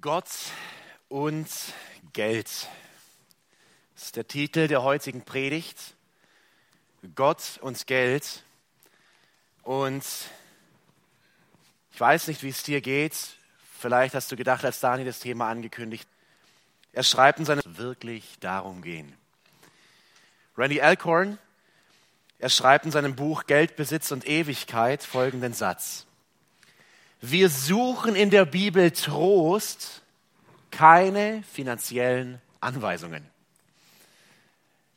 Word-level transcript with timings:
Gott 0.00 0.28
und 1.08 1.48
Geld. 2.12 2.68
Das 3.94 4.04
ist 4.04 4.16
der 4.16 4.28
Titel 4.28 4.68
der 4.68 4.82
heutigen 4.82 5.22
Predigt. 5.22 5.94
Gott 7.16 7.58
und 7.62 7.86
Geld. 7.86 8.44
Und 9.62 10.04
ich 11.92 12.00
weiß 12.00 12.28
nicht, 12.28 12.42
wie 12.42 12.50
es 12.50 12.62
dir 12.62 12.80
geht. 12.80 13.16
Vielleicht 13.78 14.14
hast 14.14 14.30
du 14.30 14.36
gedacht, 14.36 14.64
als 14.64 14.78
Daniel 14.78 15.06
das 15.06 15.18
Thema 15.18 15.48
angekündigt. 15.48 16.08
Er 16.92 17.02
schreibt 17.02 17.40
in 17.40 17.44
seinem 17.44 17.62
wirklich 17.64 18.38
darum 18.40 18.82
gehen. 18.82 19.16
Randy 20.56 20.80
Alcorn, 20.80 21.38
er 22.38 22.50
schreibt 22.50 22.84
in 22.84 22.92
seinem 22.92 23.16
Buch 23.16 23.46
Geld, 23.46 23.74
Besitz 23.74 24.12
und 24.12 24.28
Ewigkeit 24.28 25.02
folgenden 25.02 25.54
Satz. 25.54 26.07
Wir 27.20 27.50
suchen 27.50 28.14
in 28.14 28.30
der 28.30 28.44
Bibel 28.44 28.92
Trost, 28.92 30.02
keine 30.70 31.42
finanziellen 31.42 32.40
Anweisungen. 32.60 33.26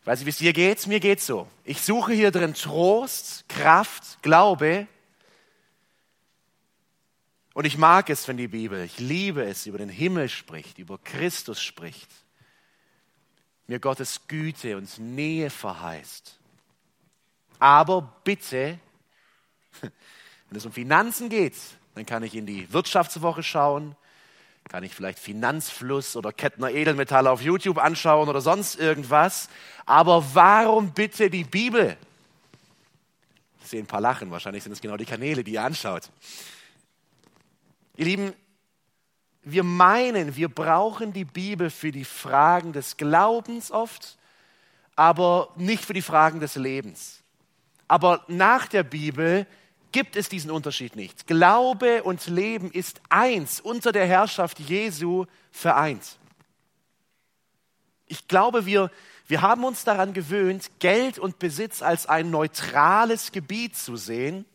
Ich 0.01 0.07
weiß 0.07 0.19
nicht, 0.19 0.25
wie 0.27 0.29
es 0.29 0.37
dir 0.37 0.53
geht, 0.53 0.85
mir 0.85 0.99
geht's 0.99 1.25
so. 1.25 1.47
Ich 1.63 1.81
suche 1.81 2.13
hier 2.13 2.29
drin 2.31 2.53
Trost, 2.53 3.45
Kraft, 3.49 4.21
Glaube. 4.21 4.87
Und 7.53 7.65
ich 7.65 7.77
mag 7.77 8.09
es, 8.11 8.27
wenn 8.27 8.37
die 8.37 8.47
Bibel, 8.47 8.83
ich 8.83 8.99
liebe 8.99 9.43
es, 9.43 9.65
über 9.65 9.79
den 9.79 9.89
Himmel 9.89 10.29
spricht, 10.29 10.77
über 10.77 10.99
Christus 10.99 11.61
spricht, 11.61 12.09
mir 13.65 13.79
Gottes 13.79 14.27
Güte 14.27 14.77
und 14.77 14.99
Nähe 14.99 15.49
verheißt. 15.49 16.37
Aber 17.57 18.13
bitte, 18.23 18.79
wenn 19.81 20.57
es 20.57 20.65
um 20.65 20.71
Finanzen 20.71 21.29
geht, 21.29 21.55
dann 21.95 22.05
kann 22.05 22.23
ich 22.23 22.35
in 22.35 22.45
die 22.45 22.71
Wirtschaftswoche 22.71 23.43
schauen, 23.43 23.95
kann 24.69 24.83
ich 24.83 24.93
vielleicht 24.95 25.19
Finanzfluss 25.19 26.15
oder 26.15 26.31
Kettner 26.31 26.69
Edelmetalle 26.69 27.29
auf 27.29 27.41
YouTube 27.41 27.77
anschauen 27.77 28.29
oder 28.29 28.41
sonst 28.41 28.79
irgendwas. 28.79 29.49
Aber 29.85 30.23
warum 30.33 30.93
bitte 30.93 31.29
die 31.29 31.43
Bibel? 31.43 31.97
Ich 33.63 33.69
sehe 33.69 33.81
ein 33.81 33.87
paar 33.87 34.01
lachen, 34.01 34.31
wahrscheinlich 34.31 34.63
sind 34.63 34.71
es 34.71 34.81
genau 34.81 34.97
die 34.97 35.05
Kanäle, 35.05 35.43
die 35.43 35.53
ihr 35.53 35.63
anschaut. 35.63 36.09
Ihr 37.97 38.05
Lieben, 38.05 38.33
wir 39.43 39.63
meinen, 39.63 40.35
wir 40.35 40.49
brauchen 40.49 41.13
die 41.13 41.25
Bibel 41.25 41.69
für 41.69 41.91
die 41.91 42.05
Fragen 42.05 42.73
des 42.73 42.95
Glaubens 42.97 43.71
oft, 43.71 44.17
aber 44.95 45.49
nicht 45.55 45.83
für 45.83 45.93
die 45.93 46.01
Fragen 46.01 46.39
des 46.39 46.55
Lebens. 46.55 47.21
Aber 47.87 48.23
nach 48.27 48.67
der 48.67 48.83
Bibel 48.83 49.47
gibt 49.91 50.15
es 50.15 50.29
diesen 50.29 50.51
Unterschied 50.51 50.95
nicht. 50.95 51.27
Glaube 51.27 52.03
und 52.03 52.27
Leben 52.27 52.71
ist 52.71 53.01
eins, 53.09 53.59
unter 53.59 53.91
der 53.91 54.05
Herrschaft 54.05 54.59
Jesu 54.59 55.25
vereint. 55.51 56.17
Ich 58.07 58.27
glaube, 58.27 58.65
wir, 58.65 58.91
wir 59.27 59.41
haben 59.41 59.63
uns 59.63 59.83
daran 59.83 60.13
gewöhnt, 60.13 60.69
Geld 60.79 61.17
und 61.17 61.39
Besitz 61.39 61.81
als 61.81 62.07
ein 62.07 62.29
neutrales 62.29 63.31
Gebiet 63.31 63.77
zu 63.77 63.95
sehen, 63.95 64.45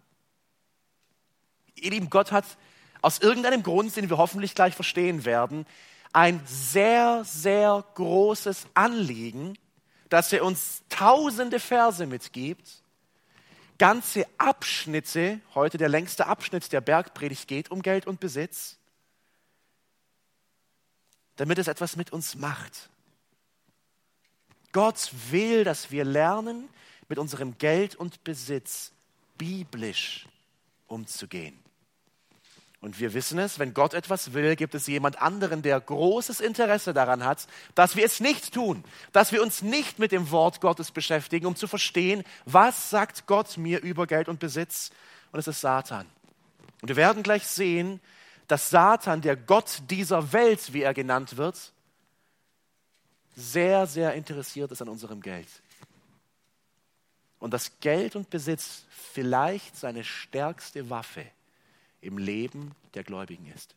Ihr 1.74 1.90
Lieben, 1.90 2.10
Gott 2.10 2.32
hat 2.32 2.44
aus 3.00 3.18
irgendeinem 3.18 3.62
Grund, 3.62 3.94
den 3.96 4.08
wir 4.08 4.18
hoffentlich 4.18 4.54
gleich 4.54 4.74
verstehen 4.74 5.24
werden, 5.24 5.66
ein 6.12 6.40
sehr, 6.46 7.24
sehr 7.24 7.84
großes 7.94 8.66
Anliegen, 8.74 9.58
dass 10.08 10.32
er 10.32 10.44
uns 10.44 10.82
tausende 10.88 11.58
Verse 11.58 12.06
mitgibt, 12.06 12.82
ganze 13.78 14.26
Abschnitte, 14.38 15.40
heute 15.54 15.78
der 15.78 15.88
längste 15.88 16.26
Abschnitt 16.26 16.70
der 16.72 16.82
Bergpredigt 16.82 17.48
geht 17.48 17.70
um 17.70 17.82
Geld 17.82 18.06
und 18.06 18.20
Besitz, 18.20 18.78
damit 21.36 21.58
es 21.58 21.68
etwas 21.68 21.96
mit 21.96 22.12
uns 22.12 22.34
macht. 22.34 22.90
Gott 24.72 25.10
will, 25.30 25.64
dass 25.64 25.90
wir 25.90 26.04
lernen, 26.04 26.68
mit 27.08 27.18
unserem 27.18 27.58
Geld 27.58 27.94
und 27.94 28.24
Besitz 28.24 28.92
biblisch 29.36 30.26
umzugehen. 30.86 31.58
Und 32.80 32.98
wir 32.98 33.14
wissen 33.14 33.38
es, 33.38 33.60
wenn 33.60 33.74
Gott 33.74 33.94
etwas 33.94 34.32
will, 34.32 34.56
gibt 34.56 34.74
es 34.74 34.88
jemand 34.88 35.22
anderen, 35.22 35.62
der 35.62 35.80
großes 35.80 36.40
Interesse 36.40 36.92
daran 36.92 37.24
hat, 37.24 37.46
dass 37.76 37.94
wir 37.94 38.04
es 38.04 38.18
nicht 38.18 38.52
tun, 38.52 38.82
dass 39.12 39.30
wir 39.30 39.40
uns 39.40 39.62
nicht 39.62 40.00
mit 40.00 40.10
dem 40.10 40.32
Wort 40.32 40.60
Gottes 40.60 40.90
beschäftigen, 40.90 41.46
um 41.46 41.54
zu 41.54 41.68
verstehen, 41.68 42.24
was 42.44 42.90
sagt 42.90 43.26
Gott 43.28 43.56
mir 43.56 43.80
über 43.82 44.08
Geld 44.08 44.28
und 44.28 44.40
Besitz. 44.40 44.90
Und 45.30 45.38
es 45.38 45.46
ist 45.46 45.60
Satan. 45.60 46.06
Und 46.80 46.88
wir 46.88 46.96
werden 46.96 47.22
gleich 47.22 47.46
sehen, 47.46 48.00
dass 48.48 48.70
Satan, 48.70 49.20
der 49.20 49.36
Gott 49.36 49.82
dieser 49.88 50.32
Welt, 50.32 50.72
wie 50.72 50.82
er 50.82 50.94
genannt 50.94 51.36
wird, 51.36 51.72
sehr, 53.34 53.86
sehr 53.86 54.14
interessiert 54.14 54.70
ist 54.72 54.82
an 54.82 54.88
unserem 54.88 55.20
Geld. 55.20 55.48
Und 57.38 57.52
dass 57.52 57.80
Geld 57.80 58.14
und 58.14 58.30
Besitz 58.30 58.84
vielleicht 58.90 59.76
seine 59.76 60.04
stärkste 60.04 60.90
Waffe 60.90 61.24
im 62.00 62.18
Leben 62.18 62.72
der 62.94 63.04
Gläubigen 63.04 63.50
ist. 63.52 63.74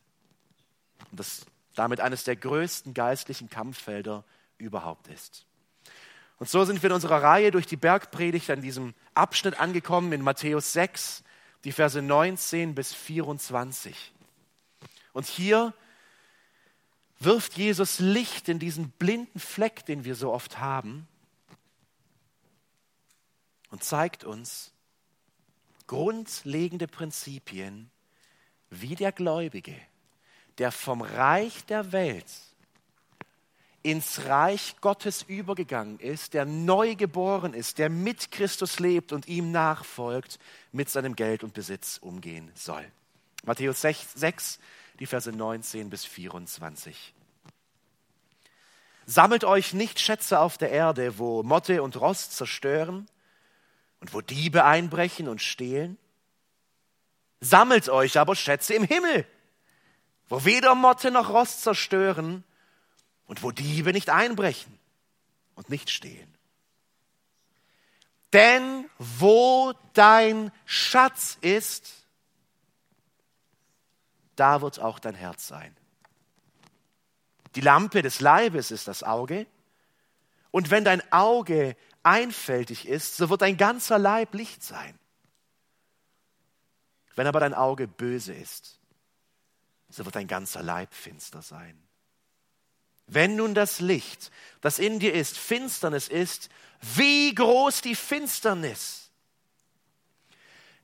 Und 1.12 1.20
das 1.20 1.46
damit 1.76 2.00
eines 2.00 2.24
der 2.24 2.36
größten 2.36 2.94
geistlichen 2.94 3.50
Kampffelder 3.50 4.24
überhaupt 4.58 5.08
ist. 5.08 5.46
Und 6.38 6.50
so 6.50 6.66
sind 6.66 6.82
wir 6.82 6.90
in 6.90 6.96
unserer 6.96 7.22
Reihe 7.22 7.52
durch 7.52 7.66
die 7.66 7.78
Bergpredigt 7.78 8.50
an 8.50 8.62
diesem 8.62 8.94
Abschnitt 9.14 9.60
angekommen 9.60 10.12
in 10.12 10.22
Matthäus 10.22 10.74
6, 10.74 11.24
die 11.64 11.72
Verse 11.72 12.02
19 12.02 12.76
bis 12.76 12.94
24. 12.94 14.14
Und 15.16 15.28
hier 15.28 15.74
wirft 17.20 17.56
Jesus 17.56 18.00
Licht 18.00 18.50
in 18.50 18.60
diesen 18.60 18.90
blinden 18.90 19.40
Fleck, 19.40 19.86
den 19.86 20.04
wir 20.04 20.14
so 20.14 20.34
oft 20.34 20.60
haben, 20.60 21.08
und 23.70 23.82
zeigt 23.82 24.26
uns 24.26 24.74
grundlegende 25.88 26.88
Prinzipien, 26.88 27.90
wie 28.70 28.96
der 28.96 29.14
Gläubige, 29.14 29.80
der 30.58 30.74
vom 30.74 31.02
Reich 31.02 31.66
der 31.66 31.94
Welt 31.94 32.30
ins 33.84 34.26
Reich 34.26 34.76
Gottes 34.82 35.24
übergegangen 35.24 35.98
ist, 36.00 36.34
der 36.34 36.44
neu 36.44 36.96
geboren 36.96 37.54
ist, 37.54 37.78
der 37.78 37.90
mit 37.90 38.32
Christus 38.32 38.80
lebt 38.80 39.14
und 39.14 39.30
ihm 39.30 39.54
nachfolgt, 39.54 40.40
mit 40.74 40.90
seinem 40.90 41.16
Geld 41.16 41.42
und 41.46 41.54
Besitz 41.54 42.00
umgehen 42.00 42.52
soll. 42.54 42.86
Matthäus 43.46 43.80
6, 43.80 44.14
6 44.16 44.60
die 45.00 45.06
Verse 45.06 45.32
19 45.32 45.90
bis 45.90 46.06
24. 46.06 47.14
Sammelt 49.06 49.44
euch 49.44 49.74
nicht 49.74 50.00
Schätze 50.00 50.40
auf 50.40 50.58
der 50.58 50.72
Erde, 50.72 51.20
wo 51.20 51.44
Motte 51.44 51.84
und 51.84 52.00
Rost 52.00 52.36
zerstören 52.36 53.08
und 54.00 54.14
wo 54.14 54.22
Diebe 54.22 54.64
einbrechen 54.64 55.28
und 55.28 55.42
stehlen. 55.42 55.98
Sammelt 57.42 57.90
euch 57.90 58.18
aber 58.18 58.36
Schätze 58.36 58.74
im 58.74 58.84
Himmel, 58.84 59.28
wo 60.28 60.44
weder 60.46 60.74
Motte 60.74 61.12
noch 61.12 61.30
Rost 61.30 61.62
zerstören 61.62 62.44
und 63.28 63.44
wo 63.44 63.52
Diebe 63.52 63.94
nicht 63.94 64.10
einbrechen 64.10 64.80
und 65.54 65.70
nicht 65.70 65.92
stehlen. 65.92 66.34
Denn 68.34 68.90
wo 68.98 69.74
dein 69.94 70.52
Schatz 70.66 71.38
ist, 71.42 72.05
da 74.36 74.62
wird 74.62 74.80
auch 74.80 75.00
dein 75.00 75.16
Herz 75.16 75.48
sein. 75.48 75.76
Die 77.56 77.62
Lampe 77.62 78.02
des 78.02 78.20
Leibes 78.20 78.72
ist 78.72 78.88
das 78.88 79.04
Auge. 79.04 79.48
Und 80.52 80.72
wenn 80.72 80.84
dein 80.84 81.02
Auge 81.12 81.76
einfältig 82.04 82.88
ist, 82.88 83.18
so 83.18 83.30
wird 83.30 83.42
dein 83.42 83.58
ganzer 83.58 83.98
Leib 83.98 84.34
Licht 84.34 84.64
sein. 84.64 84.98
Wenn 87.16 87.28
aber 87.28 87.40
dein 87.40 87.54
Auge 87.54 87.88
böse 87.88 88.34
ist, 88.34 88.80
so 89.90 90.04
wird 90.06 90.16
dein 90.16 90.28
ganzer 90.28 90.62
Leib 90.64 90.94
finster 90.94 91.42
sein. 91.42 91.82
Wenn 93.08 93.36
nun 93.36 93.54
das 93.54 93.80
Licht, 93.80 94.32
das 94.62 94.80
in 94.80 95.00
dir 95.00 95.14
ist, 95.14 95.38
Finsternis 95.38 96.08
ist, 96.08 96.50
wie 96.82 97.34
groß 97.34 97.82
die 97.82 97.96
Finsternis. 97.96 99.12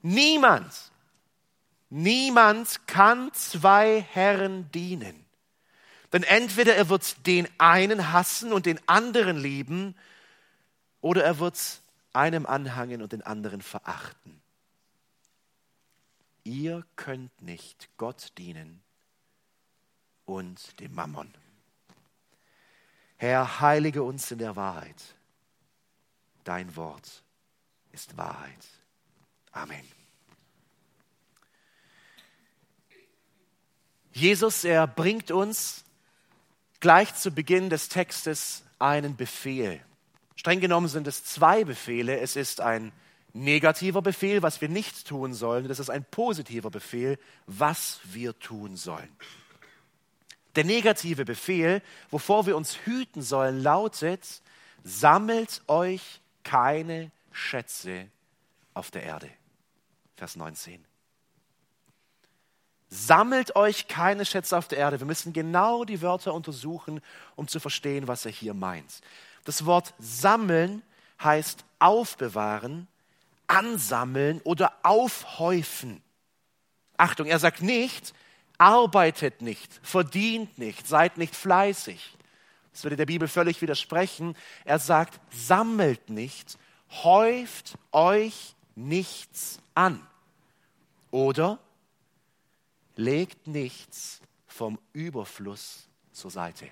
Niemand, 0.02 0.91
niemand 1.92 2.88
kann 2.88 3.32
zwei 3.34 4.02
Herren 4.02 4.72
dienen. 4.72 5.26
Denn 6.12 6.24
entweder 6.24 6.76
er 6.76 6.90
wird 6.90 7.26
den 7.28 7.48
einen 7.58 8.12
hassen 8.12 8.52
und 8.52 8.66
den 8.66 8.80
anderen 8.88 9.38
lieben, 9.38 9.96
oder 11.00 11.24
er 11.24 11.40
wird 11.40 11.82
einem 12.14 12.46
anhangen 12.46 13.02
und 13.02 13.12
den 13.12 13.22
anderen 13.22 13.62
verachten. 13.62 14.42
Ihr 16.44 16.86
könnt 16.96 17.42
nicht 17.42 17.90
Gott 17.98 18.32
dienen 18.38 18.82
und 20.26 20.80
dem 20.80 20.94
Mammon. 20.94 21.34
Herr, 23.18 23.60
heilige 23.60 24.04
uns 24.04 24.32
in 24.32 24.40
der 24.40 24.56
Wahrheit. 24.56 25.16
Dein 26.44 26.76
Wort 26.76 27.24
ist 27.92 28.18
Wahrheit. 28.18 28.66
Amen. 29.52 30.01
Jesus, 34.14 34.64
er 34.64 34.88
bringt 34.88 35.32
uns 35.32 35.84
gleich 36.80 37.16
zu 37.16 37.32
Beginn 37.32 37.70
des 37.70 37.90
Textes 37.90 38.64
einen 38.80 39.16
Befehl. 39.16 39.80
Streng 40.36 40.60
genommen 40.60 40.88
sind 40.88 41.08
es 41.08 41.24
zwei 41.24 41.64
Befehle. 41.64 42.20
Es 42.20 42.36
ist 42.36 42.62
ein 42.62 42.92
negativer 43.34 44.02
Befehl, 44.02 44.42
was 44.42 44.60
wir 44.60 44.70
nicht 44.70 45.08
tun 45.08 45.34
sollen. 45.34 45.68
Das 45.68 45.80
ist 45.80 45.90
ein 45.90 46.04
positiver 46.04 46.70
Befehl, 46.70 47.18
was 47.46 48.00
wir 48.06 48.38
tun 48.40 48.76
sollen. 48.76 49.10
Der 50.56 50.66
negative 50.66 51.24
Befehl, 51.24 51.82
wovor 52.10 52.46
wir 52.46 52.58
uns 52.58 52.76
hüten 52.86 53.22
sollen, 53.22 53.62
lautet, 53.62 54.42
sammelt 54.84 55.62
euch 55.68 56.20
keine 56.44 57.12
Schätze 57.32 58.08
auf 58.74 58.92
der 58.92 59.04
Erde. 59.04 59.30
Vers 60.18 60.36
19. 60.36 60.91
Sammelt 62.94 63.56
euch 63.56 63.88
keine 63.88 64.26
Schätze 64.26 64.58
auf 64.58 64.68
der 64.68 64.80
Erde. 64.80 65.00
Wir 65.00 65.08
müssen 65.08 65.32
genau 65.32 65.86
die 65.86 66.02
Wörter 66.02 66.34
untersuchen, 66.34 67.00
um 67.38 67.48
zu 67.48 67.62
verstehen, 67.62 68.10
was 68.10 68.26
er 68.26 68.34
hier 68.34 68.54
meint. 68.54 69.00
Das 69.46 69.66
Wort 69.66 69.94
sammeln 69.98 70.84
heißt 71.24 71.64
aufbewahren, 71.80 72.90
ansammeln 73.48 74.42
oder 74.44 74.74
aufhäufen. 74.84 76.04
Achtung, 76.98 77.28
er 77.28 77.40
sagt 77.40 77.62
nicht, 77.62 78.14
arbeitet 78.58 79.42
nicht, 79.42 79.80
verdient 79.82 80.58
nicht, 80.58 80.86
seid 80.86 81.18
nicht 81.18 81.34
fleißig. 81.34 82.18
Das 82.74 82.84
würde 82.84 82.98
der 82.98 83.06
Bibel 83.06 83.30
völlig 83.30 83.62
widersprechen. 83.62 84.36
Er 84.66 84.80
sagt, 84.80 85.18
sammelt 85.34 86.10
nicht, 86.10 86.58
häuft 87.04 87.78
euch 87.94 88.54
nichts 88.76 89.60
an. 89.76 90.06
Oder 91.10 91.58
legt 93.02 93.48
nichts 93.48 94.22
vom 94.48 94.80
Überfluss 94.94 95.88
zur 96.12 96.32
Seite. 96.32 96.68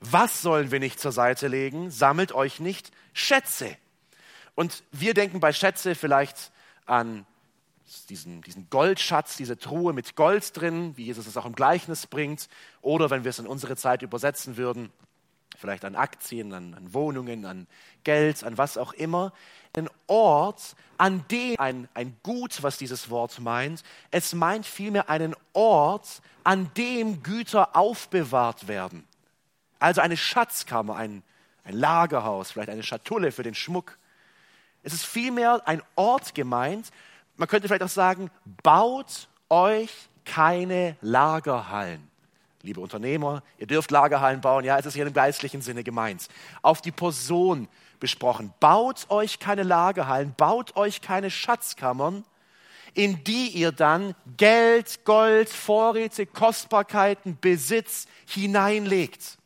Was 0.00 0.42
sollen 0.42 0.70
wir 0.70 0.78
nicht 0.78 1.00
zur 1.00 1.12
Seite 1.12 1.48
legen? 1.48 1.90
Sammelt 1.90 2.32
euch 2.32 2.60
nicht 2.60 2.92
Schätze. 3.12 3.76
Und 4.54 4.84
wir 4.92 5.12
denken 5.12 5.40
bei 5.40 5.52
Schätze 5.52 5.94
vielleicht 5.94 6.52
an 6.86 7.26
diesen, 8.08 8.42
diesen 8.42 8.70
Goldschatz, 8.70 9.36
diese 9.36 9.58
Truhe 9.58 9.92
mit 9.92 10.14
Gold 10.14 10.56
drin, 10.56 10.96
wie 10.96 11.06
Jesus 11.06 11.26
es 11.26 11.36
auch 11.36 11.46
im 11.46 11.54
Gleichnis 11.54 12.06
bringt, 12.06 12.48
oder 12.80 13.10
wenn 13.10 13.24
wir 13.24 13.30
es 13.30 13.38
in 13.38 13.46
unsere 13.46 13.76
Zeit 13.76 14.02
übersetzen 14.02 14.56
würden, 14.56 14.92
vielleicht 15.58 15.84
an 15.84 15.96
Aktien, 15.96 16.52
an, 16.52 16.74
an 16.74 16.94
Wohnungen, 16.94 17.44
an 17.44 17.66
Geld, 18.04 18.44
an 18.44 18.56
was 18.56 18.78
auch 18.78 18.92
immer. 18.92 19.32
Ein 19.76 19.90
Ort, 20.06 20.76
an 20.96 21.24
dem 21.30 21.58
ein, 21.58 21.88
ein 21.94 22.16
Gut, 22.22 22.62
was 22.62 22.78
dieses 22.78 23.10
Wort 23.10 23.38
meint, 23.40 23.82
es 24.10 24.32
meint 24.34 24.64
vielmehr 24.64 25.10
einen 25.10 25.34
Ort, 25.52 26.22
an 26.44 26.70
dem 26.76 27.22
Güter 27.22 27.76
aufbewahrt 27.76 28.68
werden. 28.68 29.06
Also 29.78 30.00
eine 30.00 30.16
Schatzkammer, 30.16 30.96
ein, 30.96 31.22
ein 31.64 31.74
Lagerhaus, 31.74 32.52
vielleicht 32.52 32.70
eine 32.70 32.82
Schatulle 32.82 33.32
für 33.32 33.42
den 33.42 33.54
Schmuck. 33.54 33.98
Es 34.82 34.92
ist 34.92 35.04
vielmehr 35.04 35.60
ein 35.66 35.82
Ort 35.96 36.34
gemeint, 36.34 36.90
man 37.36 37.48
könnte 37.48 37.68
vielleicht 37.68 37.84
auch 37.84 37.88
sagen, 37.88 38.30
baut 38.62 39.28
euch 39.48 39.90
keine 40.24 40.96
Lagerhallen. 41.00 42.08
Liebe 42.62 42.80
Unternehmer, 42.80 43.42
ihr 43.58 43.66
dürft 43.66 43.90
Lagerhallen 43.90 44.40
bauen, 44.40 44.64
ja, 44.64 44.78
es 44.78 44.86
ist 44.86 44.94
hier 44.94 45.06
im 45.06 45.12
geistlichen 45.12 45.62
Sinne 45.62 45.84
gemeint. 45.84 46.28
Auf 46.60 46.82
die 46.82 46.90
Person 46.90 47.68
besprochen. 48.00 48.52
Baut 48.60 49.06
euch 49.10 49.38
keine 49.38 49.62
Lagerhallen, 49.62 50.34
baut 50.36 50.76
euch 50.76 51.00
keine 51.00 51.30
Schatzkammern, 51.30 52.24
in 52.94 53.22
die 53.24 53.48
ihr 53.48 53.70
dann 53.70 54.14
Geld, 54.36 55.04
Gold, 55.04 55.48
Vorräte, 55.48 56.26
Kostbarkeiten, 56.26 57.38
Besitz 57.40 58.06
hineinlegt. 58.26 59.38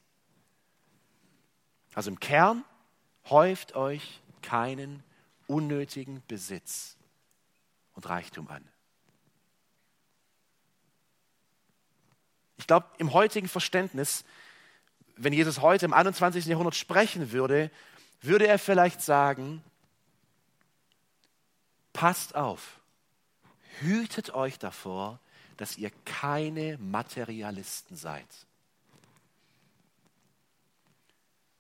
Also 1.94 2.10
im 2.10 2.20
Kern 2.20 2.64
häuft 3.28 3.74
euch 3.74 4.20
keinen 4.40 5.02
unnötigen 5.46 6.22
Besitz 6.28 6.96
und 7.94 8.08
Reichtum 8.08 8.48
an. 8.48 8.66
Ich 12.62 12.68
glaube, 12.68 12.86
im 12.98 13.12
heutigen 13.12 13.48
Verständnis, 13.48 14.24
wenn 15.16 15.32
Jesus 15.32 15.60
heute 15.62 15.84
im 15.84 15.92
21. 15.92 16.46
Jahrhundert 16.46 16.76
sprechen 16.76 17.32
würde, 17.32 17.72
würde 18.20 18.46
er 18.46 18.56
vielleicht 18.56 19.02
sagen, 19.02 19.64
passt 21.92 22.36
auf, 22.36 22.78
hütet 23.80 24.32
euch 24.34 24.60
davor, 24.60 25.18
dass 25.56 25.76
ihr 25.76 25.90
keine 26.04 26.78
Materialisten 26.78 27.96
seid. 27.96 28.28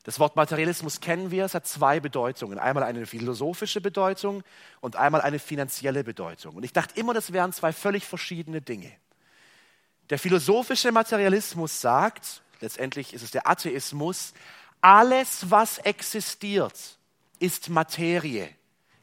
Das 0.04 0.20
Wort 0.20 0.36
Materialismus 0.36 1.00
kennen 1.00 1.32
wir, 1.32 1.46
es 1.46 1.54
hat 1.54 1.66
zwei 1.66 1.98
Bedeutungen. 1.98 2.60
Einmal 2.60 2.84
eine 2.84 3.06
philosophische 3.06 3.80
Bedeutung 3.80 4.44
und 4.80 4.94
einmal 4.94 5.20
eine 5.20 5.40
finanzielle 5.40 6.04
Bedeutung. 6.04 6.54
Und 6.54 6.62
ich 6.62 6.72
dachte 6.72 6.98
immer, 7.00 7.12
das 7.12 7.32
wären 7.32 7.52
zwei 7.52 7.72
völlig 7.72 8.06
verschiedene 8.06 8.62
Dinge. 8.62 8.92
Der 10.10 10.18
philosophische 10.18 10.92
Materialismus 10.92 11.80
sagt, 11.80 12.42
letztendlich 12.60 13.14
ist 13.14 13.22
es 13.22 13.30
der 13.30 13.48
Atheismus, 13.48 14.34
alles, 14.80 15.50
was 15.50 15.78
existiert, 15.78 16.98
ist 17.38 17.68
Materie, 17.68 18.48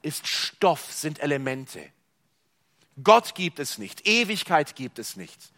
ist 0.01 0.27
Stoff, 0.27 0.91
sind 0.91 1.19
Elemente. 1.19 1.81
Gott 3.01 3.33
gibt 3.33 3.59
es 3.59 3.77
nicht, 3.77 4.07
Ewigkeit 4.07 4.75
gibt 4.75 4.99
es 4.99 5.15
nicht. 5.15 5.51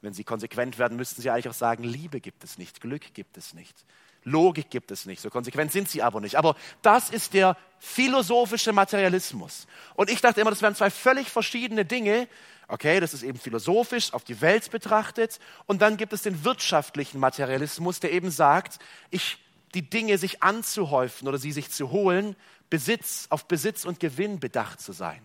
Wenn 0.00 0.12
Sie 0.12 0.24
konsequent 0.24 0.78
werden, 0.78 0.96
müssten 0.96 1.22
Sie 1.22 1.30
eigentlich 1.30 1.48
auch 1.48 1.54
sagen, 1.54 1.82
Liebe 1.82 2.20
gibt 2.20 2.44
es 2.44 2.58
nicht, 2.58 2.80
Glück 2.80 3.14
gibt 3.14 3.36
es 3.36 3.54
nicht. 3.54 3.84
Logik 4.24 4.70
gibt 4.70 4.90
es 4.90 5.06
nicht, 5.06 5.20
so 5.20 5.30
konsequent 5.30 5.70
sind 5.70 5.88
sie 5.88 6.02
aber 6.02 6.20
nicht. 6.20 6.36
Aber 6.36 6.56
das 6.82 7.10
ist 7.10 7.34
der 7.34 7.56
philosophische 7.78 8.72
Materialismus. 8.72 9.66
Und 9.94 10.10
ich 10.10 10.20
dachte 10.20 10.40
immer, 10.40 10.50
das 10.50 10.62
wären 10.62 10.74
zwei 10.74 10.90
völlig 10.90 11.28
verschiedene 11.28 11.84
Dinge. 11.84 12.26
Okay, 12.66 13.00
das 13.00 13.12
ist 13.12 13.22
eben 13.22 13.38
philosophisch 13.38 14.14
auf 14.14 14.24
die 14.24 14.40
Welt 14.40 14.70
betrachtet. 14.70 15.38
Und 15.66 15.82
dann 15.82 15.98
gibt 15.98 16.14
es 16.14 16.22
den 16.22 16.44
wirtschaftlichen 16.44 17.20
Materialismus, 17.20 18.00
der 18.00 18.12
eben 18.12 18.30
sagt, 18.30 18.78
ich, 19.10 19.38
die 19.74 19.88
Dinge 19.88 20.16
sich 20.16 20.42
anzuhäufen 20.42 21.28
oder 21.28 21.38
sie 21.38 21.52
sich 21.52 21.70
zu 21.70 21.90
holen, 21.90 22.34
Besitz, 22.70 23.26
auf 23.28 23.46
Besitz 23.46 23.84
und 23.84 24.00
Gewinn 24.00 24.40
bedacht 24.40 24.80
zu 24.80 24.92
sein. 24.92 25.20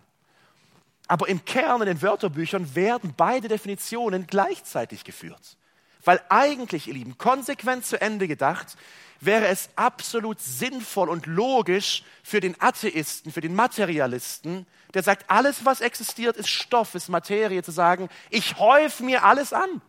Aber 1.08 1.28
im 1.28 1.44
Kern 1.44 1.80
in 1.80 1.86
den 1.86 2.02
Wörterbüchern 2.02 2.74
werden 2.74 3.14
beide 3.16 3.48
Definitionen 3.48 4.26
gleichzeitig 4.26 5.02
geführt. 5.02 5.56
Weil 6.04 6.20
eigentlich, 6.28 6.88
ihr 6.88 6.94
Lieben, 6.94 7.18
konsequent 7.18 7.84
zu 7.84 8.00
Ende 8.00 8.26
gedacht, 8.28 8.76
wäre 9.20 9.48
es 9.48 9.68
absolut 9.76 10.40
sinnvoll 10.40 11.10
und 11.10 11.26
logisch 11.26 12.04
für 12.22 12.40
den 12.40 12.60
Atheisten, 12.60 13.32
für 13.32 13.42
den 13.42 13.54
Materialisten, 13.54 14.66
der 14.94 15.02
sagt, 15.02 15.30
alles, 15.30 15.64
was 15.64 15.80
existiert, 15.80 16.36
ist 16.36 16.48
Stoff, 16.48 16.94
ist 16.94 17.08
Materie, 17.08 17.62
zu 17.62 17.70
sagen, 17.70 18.08
ich 18.30 18.58
häufe 18.58 19.04
mir 19.04 19.24
alles 19.24 19.52
an. 19.52 19.82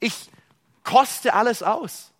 Ich 0.00 0.30
koste 0.82 1.32
alles 1.32 1.62
aus. 1.62 2.10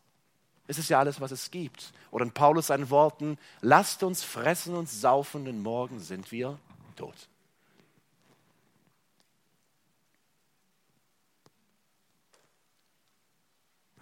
Es 0.66 0.78
ist 0.78 0.88
ja 0.88 0.98
alles, 0.98 1.20
was 1.20 1.30
es 1.30 1.50
gibt. 1.50 1.92
Oder 2.10 2.24
in 2.24 2.32
Paulus 2.32 2.68
seinen 2.68 2.88
Worten, 2.90 3.38
lasst 3.60 4.02
uns 4.02 4.22
fressen 4.22 4.76
und 4.76 4.88
saufen, 4.88 5.44
denn 5.44 5.62
morgen 5.62 6.00
sind 6.00 6.32
wir 6.32 6.58
tot. 6.96 7.28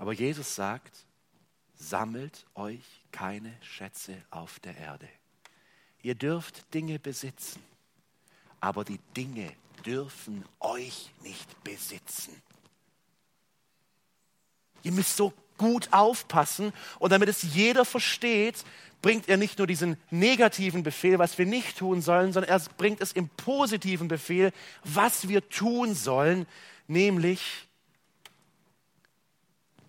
Aber 0.03 0.13
Jesus 0.13 0.57
sagt, 0.57 1.07
sammelt 1.77 2.45
euch 2.57 2.83
keine 3.13 3.57
Schätze 3.61 4.17
auf 4.31 4.59
der 4.59 4.77
Erde. 4.77 5.09
Ihr 6.03 6.17
dürft 6.17 6.75
Dinge 6.75 6.99
besitzen, 6.99 7.63
aber 8.59 8.85
die 8.85 8.99
Dinge 9.17 9.53
dürfen 9.87 10.45
euch 10.59 11.13
nicht 11.23 11.63
besitzen. 11.63 12.35
Ihr 14.83 14.91
müsst 14.91 15.17
so 15.17 15.33
gut 15.57 15.93
aufpassen 15.93 16.73
und 16.99 17.13
damit 17.13 17.29
es 17.29 17.43
jeder 17.55 17.85
versteht, 17.85 18.65
bringt 19.03 19.29
er 19.29 19.37
nicht 19.37 19.59
nur 19.59 19.69
diesen 19.69 19.97
negativen 20.11 20.83
Befehl, 20.83 21.21
was 21.21 21.39
wir 21.39 21.47
nicht 21.47 21.79
tun 21.79 22.03
sollen, 22.03 22.33
sondern 22.33 22.51
er 22.51 22.61
bringt 22.77 23.01
es 23.01 23.13
im 23.13 23.29
positiven 23.29 24.09
Befehl, 24.09 24.51
was 24.83 25.29
wir 25.29 25.49
tun 25.49 25.95
sollen, 25.95 26.47
nämlich 26.89 27.69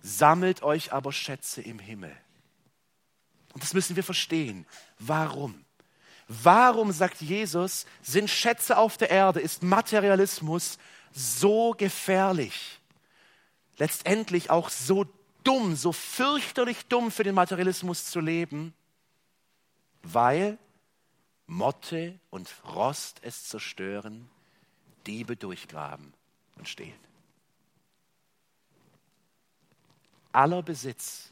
sammelt 0.04 0.62
euch 0.62 0.94
aber 0.94 1.12
Schätze 1.12 1.62
im 1.62 1.80
Himmel. 1.80 2.16
Und 3.54 3.64
das 3.64 3.74
müssen 3.74 3.96
wir 3.96 4.04
verstehen. 4.04 4.68
Warum? 5.00 5.66
Warum, 6.28 6.92
sagt 6.92 7.22
Jesus, 7.22 7.86
sind 8.02 8.30
Schätze 8.30 8.78
auf 8.78 8.98
der 8.98 9.10
Erde, 9.10 9.40
ist 9.40 9.64
Materialismus 9.64 10.78
so 11.12 11.72
gefährlich? 11.72 12.80
Letztendlich 13.78 14.50
auch 14.50 14.70
so 14.70 15.06
dumm, 15.44 15.76
so 15.76 15.92
fürchterlich 15.92 16.86
dumm 16.88 17.12
für 17.12 17.24
den 17.24 17.36
Materialismus 17.36 18.06
zu 18.06 18.20
leben, 18.20 18.74
weil 20.02 20.58
Motte 21.48 22.20
und 22.30 22.54
Rost 22.74 23.20
es 23.22 23.46
zerstören, 23.46 24.30
Diebe 25.06 25.36
durchgraben 25.36 26.14
und 26.58 26.68
stehlen. 26.68 27.13
Aller 30.34 30.64
Besitz 30.64 31.32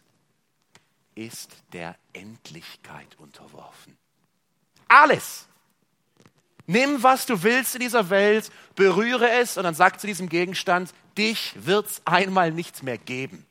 ist 1.15 1.51
der 1.74 1.96
Endlichkeit 2.13 3.17
unterworfen. 3.17 3.98
Alles. 4.88 5.48
Nimm, 6.67 7.03
was 7.03 7.25
du 7.25 7.43
willst 7.43 7.75
in 7.75 7.81
dieser 7.81 8.10
Welt, 8.10 8.51
berühre 8.75 9.29
es 9.29 9.58
und 9.58 9.63
dann 9.63 9.75
sag 9.75 10.00
zu 10.00 10.08
diesem 10.08 10.29
Gegenstand, 10.29 10.93
dich 11.17 11.53
wird 11.65 11.88
es 11.88 12.01
einmal 12.05 12.51
nicht 12.51 12.84
mehr 12.84 12.98
geben. 12.98 13.46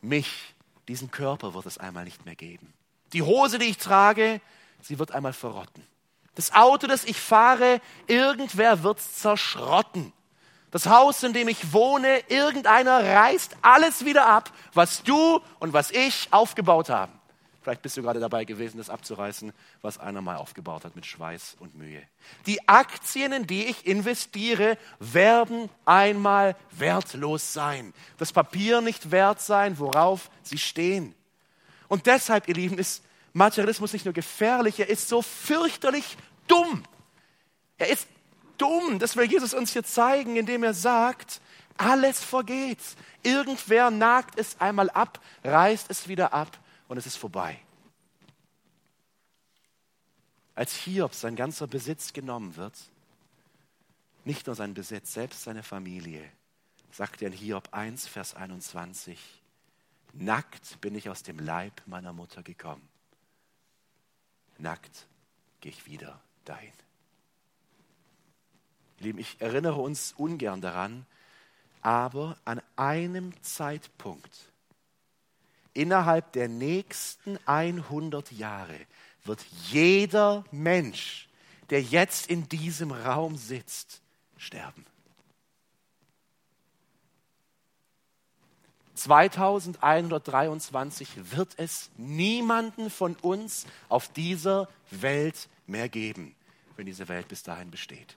Mich, 0.00 0.54
diesen 0.88 1.10
Körper 1.10 1.54
wird 1.54 1.66
es 1.66 1.78
einmal 1.78 2.04
nicht 2.04 2.24
mehr 2.24 2.36
geben. 2.36 2.72
Die 3.12 3.22
Hose, 3.22 3.58
die 3.58 3.66
ich 3.66 3.78
trage, 3.78 4.40
sie 4.80 4.98
wird 4.98 5.12
einmal 5.12 5.32
verrotten. 5.32 5.82
Das 6.34 6.52
Auto, 6.52 6.86
das 6.86 7.04
ich 7.04 7.18
fahre, 7.18 7.80
irgendwer 8.06 8.82
wird 8.82 8.98
es 8.98 9.16
zerschrotten. 9.16 10.12
Das 10.70 10.86
Haus, 10.86 11.22
in 11.22 11.32
dem 11.32 11.48
ich 11.48 11.72
wohne, 11.72 12.20
irgendeiner 12.28 13.02
reißt 13.02 13.56
alles 13.62 14.04
wieder 14.04 14.26
ab, 14.26 14.52
was 14.74 15.02
du 15.02 15.40
und 15.58 15.72
was 15.72 15.90
ich 15.90 16.28
aufgebaut 16.32 16.90
haben. 16.90 17.12
Vielleicht 17.66 17.82
bist 17.82 17.96
du 17.96 18.02
gerade 18.02 18.20
dabei 18.20 18.44
gewesen, 18.44 18.78
das 18.78 18.90
abzureißen, 18.90 19.52
was 19.82 19.98
einer 19.98 20.20
mal 20.20 20.36
aufgebaut 20.36 20.84
hat 20.84 20.94
mit 20.94 21.04
Schweiß 21.04 21.56
und 21.58 21.74
Mühe. 21.74 22.00
Die 22.46 22.68
Aktien, 22.68 23.32
in 23.32 23.48
die 23.48 23.64
ich 23.64 23.86
investiere, 23.86 24.78
werden 25.00 25.68
einmal 25.84 26.54
wertlos 26.70 27.52
sein. 27.52 27.92
Das 28.18 28.32
Papier 28.32 28.82
nicht 28.82 29.10
wert 29.10 29.40
sein, 29.40 29.80
worauf 29.80 30.30
sie 30.44 30.58
stehen. 30.58 31.12
Und 31.88 32.06
deshalb, 32.06 32.46
ihr 32.46 32.54
Lieben, 32.54 32.78
ist 32.78 33.02
Materialismus 33.32 33.92
nicht 33.92 34.04
nur 34.04 34.14
gefährlich, 34.14 34.78
er 34.78 34.88
ist 34.88 35.08
so 35.08 35.20
fürchterlich 35.20 36.16
dumm. 36.46 36.84
Er 37.78 37.88
ist 37.88 38.06
dumm. 38.60 38.98
Das 38.98 39.16
will 39.16 39.30
Jesus 39.30 39.54
uns 39.54 39.72
hier 39.72 39.84
zeigen, 39.84 40.36
indem 40.36 40.62
er 40.62 40.74
sagt, 40.74 41.40
alles 41.76 42.22
vergeht. 42.22 42.80
Irgendwer 43.22 43.90
nagt 43.90 44.38
es 44.38 44.60
einmal 44.60 44.90
ab, 44.90 45.20
reißt 45.44 45.90
es 45.90 46.08
wieder 46.08 46.32
ab 46.32 46.58
und 46.88 46.96
es 46.96 47.06
ist 47.06 47.16
vorbei. 47.16 47.60
Als 50.54 50.74
Hiob 50.74 51.14
sein 51.14 51.36
ganzer 51.36 51.66
Besitz 51.66 52.12
genommen 52.12 52.56
wird, 52.56 52.74
nicht 54.24 54.46
nur 54.46 54.56
sein 54.56 54.74
Besitz, 54.74 55.12
selbst 55.12 55.42
seine 55.42 55.62
Familie, 55.62 56.24
sagt 56.90 57.20
er 57.20 57.28
in 57.28 57.34
Hiob 57.34 57.68
1, 57.72 58.08
Vers 58.08 58.34
21, 58.34 59.18
nackt 60.14 60.80
bin 60.80 60.94
ich 60.94 61.10
aus 61.10 61.22
dem 61.22 61.38
Leib 61.38 61.82
meiner 61.86 62.12
Mutter 62.12 62.42
gekommen. 62.42 62.88
Nackt 64.58 65.06
gehe 65.60 65.72
ich 65.72 65.86
wieder 65.86 66.20
dahin. 66.44 66.72
Lieben, 68.98 69.18
ich 69.18 69.36
erinnere 69.40 69.80
uns 69.80 70.14
ungern 70.16 70.60
daran, 70.60 71.06
aber 71.82 72.36
an 72.44 72.60
einem 72.76 73.32
Zeitpunkt 73.42 74.50
innerhalb 75.76 76.32
der 76.32 76.48
nächsten 76.48 77.38
100 77.46 78.32
Jahre 78.32 78.80
wird 79.24 79.40
jeder 79.70 80.44
Mensch, 80.50 81.28
der 81.70 81.80
jetzt 81.82 82.26
in 82.28 82.48
diesem 82.48 82.90
Raum 82.92 83.36
sitzt, 83.36 84.02
sterben. 84.36 84.84
2123 88.94 91.08
wird 91.36 91.54
es 91.58 91.90
niemanden 91.98 92.90
von 92.90 93.14
uns 93.16 93.66
auf 93.90 94.08
dieser 94.08 94.70
Welt 94.90 95.50
mehr 95.66 95.90
geben, 95.90 96.34
wenn 96.76 96.86
diese 96.86 97.08
Welt 97.08 97.28
bis 97.28 97.42
dahin 97.42 97.70
besteht. 97.70 98.16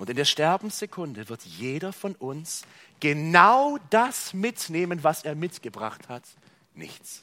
Und 0.00 0.08
in 0.08 0.16
der 0.16 0.24
Sterbenssekunde 0.24 1.28
wird 1.28 1.42
jeder 1.44 1.92
von 1.92 2.14
uns 2.14 2.62
genau 3.00 3.76
das 3.90 4.32
mitnehmen, 4.32 5.04
was 5.04 5.24
er 5.24 5.34
mitgebracht 5.34 6.08
hat. 6.08 6.24
Nichts. 6.72 7.22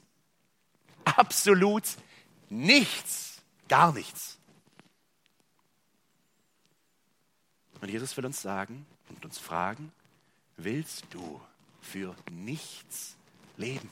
Absolut 1.03 1.85
nichts. 2.51 3.41
Gar 3.67 3.93
nichts. 3.93 4.37
Und 7.81 7.89
Jesus 7.89 8.15
will 8.15 8.27
uns 8.27 8.43
sagen 8.43 8.85
und 9.09 9.25
uns 9.25 9.39
fragen, 9.39 9.91
willst 10.57 11.03
du 11.09 11.41
für 11.81 12.15
nichts 12.29 13.15
leben? 13.57 13.89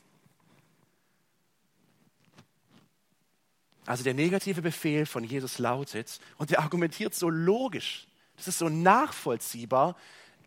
Also 3.88 4.04
der 4.04 4.14
negative 4.14 4.62
Befehl 4.62 5.08
von 5.08 5.24
Jesus 5.24 5.58
lautet, 5.58 6.20
und 6.38 6.52
er 6.52 6.60
argumentiert 6.60 7.16
so 7.16 7.32
logisch, 7.32 8.06
das 8.36 8.48
ist 8.48 8.60
so 8.60 8.70
nachvollziehbar. 8.70 9.96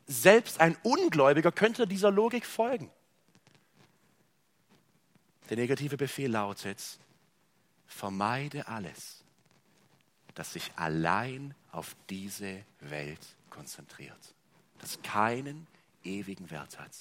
Selbst 0.06 0.60
ein 0.60 0.76
Ungläubiger 0.82 1.52
könnte 1.52 1.86
dieser 1.86 2.10
Logik 2.10 2.46
folgen. 2.46 2.90
Der 5.50 5.56
negative 5.56 5.96
Befehl 5.96 6.30
lautet, 6.30 6.82
vermeide 7.86 8.68
alles, 8.68 9.24
das 10.34 10.52
sich 10.52 10.70
allein 10.76 11.54
auf 11.72 11.96
diese 12.10 12.64
Welt 12.80 13.20
konzentriert, 13.50 14.34
das 14.78 15.00
keinen 15.02 15.66
ewigen 16.04 16.50
Wert 16.50 16.78
hat. 16.78 16.92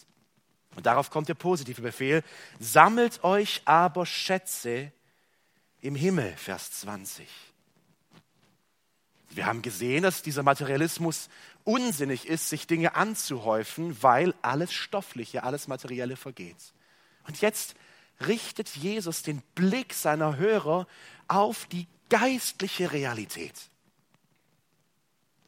Und 0.75 0.85
darauf 0.85 1.09
kommt 1.09 1.27
der 1.27 1.33
positive 1.33 1.81
Befehl, 1.81 2.23
sammelt 2.59 3.23
euch 3.23 3.61
aber 3.65 4.05
Schätze 4.05 4.91
im 5.81 5.95
Himmel, 5.95 6.35
Vers 6.37 6.71
20. 6.71 7.27
Wir 9.29 9.45
haben 9.45 9.61
gesehen, 9.61 10.03
dass 10.03 10.21
dieser 10.21 10.43
Materialismus 10.43 11.29
unsinnig 11.63 12.27
ist, 12.27 12.49
sich 12.49 12.65
Dinge 12.67 12.95
anzuhäufen, 12.95 14.01
weil 14.01 14.33
alles 14.41 14.73
Stoffliche, 14.73 15.43
alles 15.43 15.67
Materielle 15.67 16.15
vergeht. 16.15 16.73
Und 17.27 17.41
jetzt 17.41 17.75
richtet 18.25 18.69
Jesus 18.69 19.21
den 19.21 19.41
Blick 19.53 19.93
seiner 19.93 20.37
Hörer 20.37 20.87
auf 21.27 21.65
die 21.65 21.87
geistliche 22.09 22.91
Realität. 22.91 23.53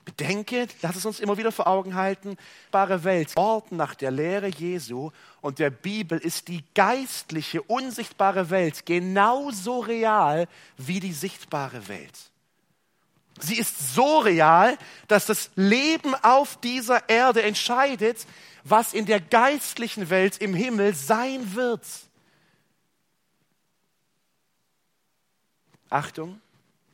Bedenke, 0.05 0.67
lass 0.81 0.95
es 0.95 1.05
uns 1.05 1.19
immer 1.19 1.37
wieder 1.37 1.51
vor 1.51 1.67
Augen 1.67 1.93
halten, 1.93 2.35
bare 2.71 3.03
Welt, 3.03 3.33
Orten 3.35 3.77
nach 3.77 3.93
der 3.93 4.11
Lehre 4.11 4.47
Jesu 4.47 5.11
und 5.41 5.59
der 5.59 5.69
Bibel 5.69 6.17
ist 6.17 6.47
die 6.47 6.63
geistliche, 6.73 7.61
unsichtbare 7.61 8.49
Welt 8.49 8.85
genauso 8.85 9.79
real 9.79 10.47
wie 10.77 10.99
die 10.99 11.13
sichtbare 11.13 11.87
Welt. 11.87 12.31
Sie 13.39 13.57
ist 13.57 13.93
so 13.93 14.19
real, 14.19 14.77
dass 15.07 15.25
das 15.25 15.49
Leben 15.55 16.13
auf 16.15 16.57
dieser 16.57 17.09
Erde 17.09 17.41
entscheidet, 17.43 18.25
was 18.63 18.93
in 18.93 19.05
der 19.05 19.21
geistlichen 19.21 20.09
Welt 20.09 20.37
im 20.37 20.53
Himmel 20.53 20.93
sein 20.93 21.55
wird. 21.55 21.85
Achtung, 25.89 26.39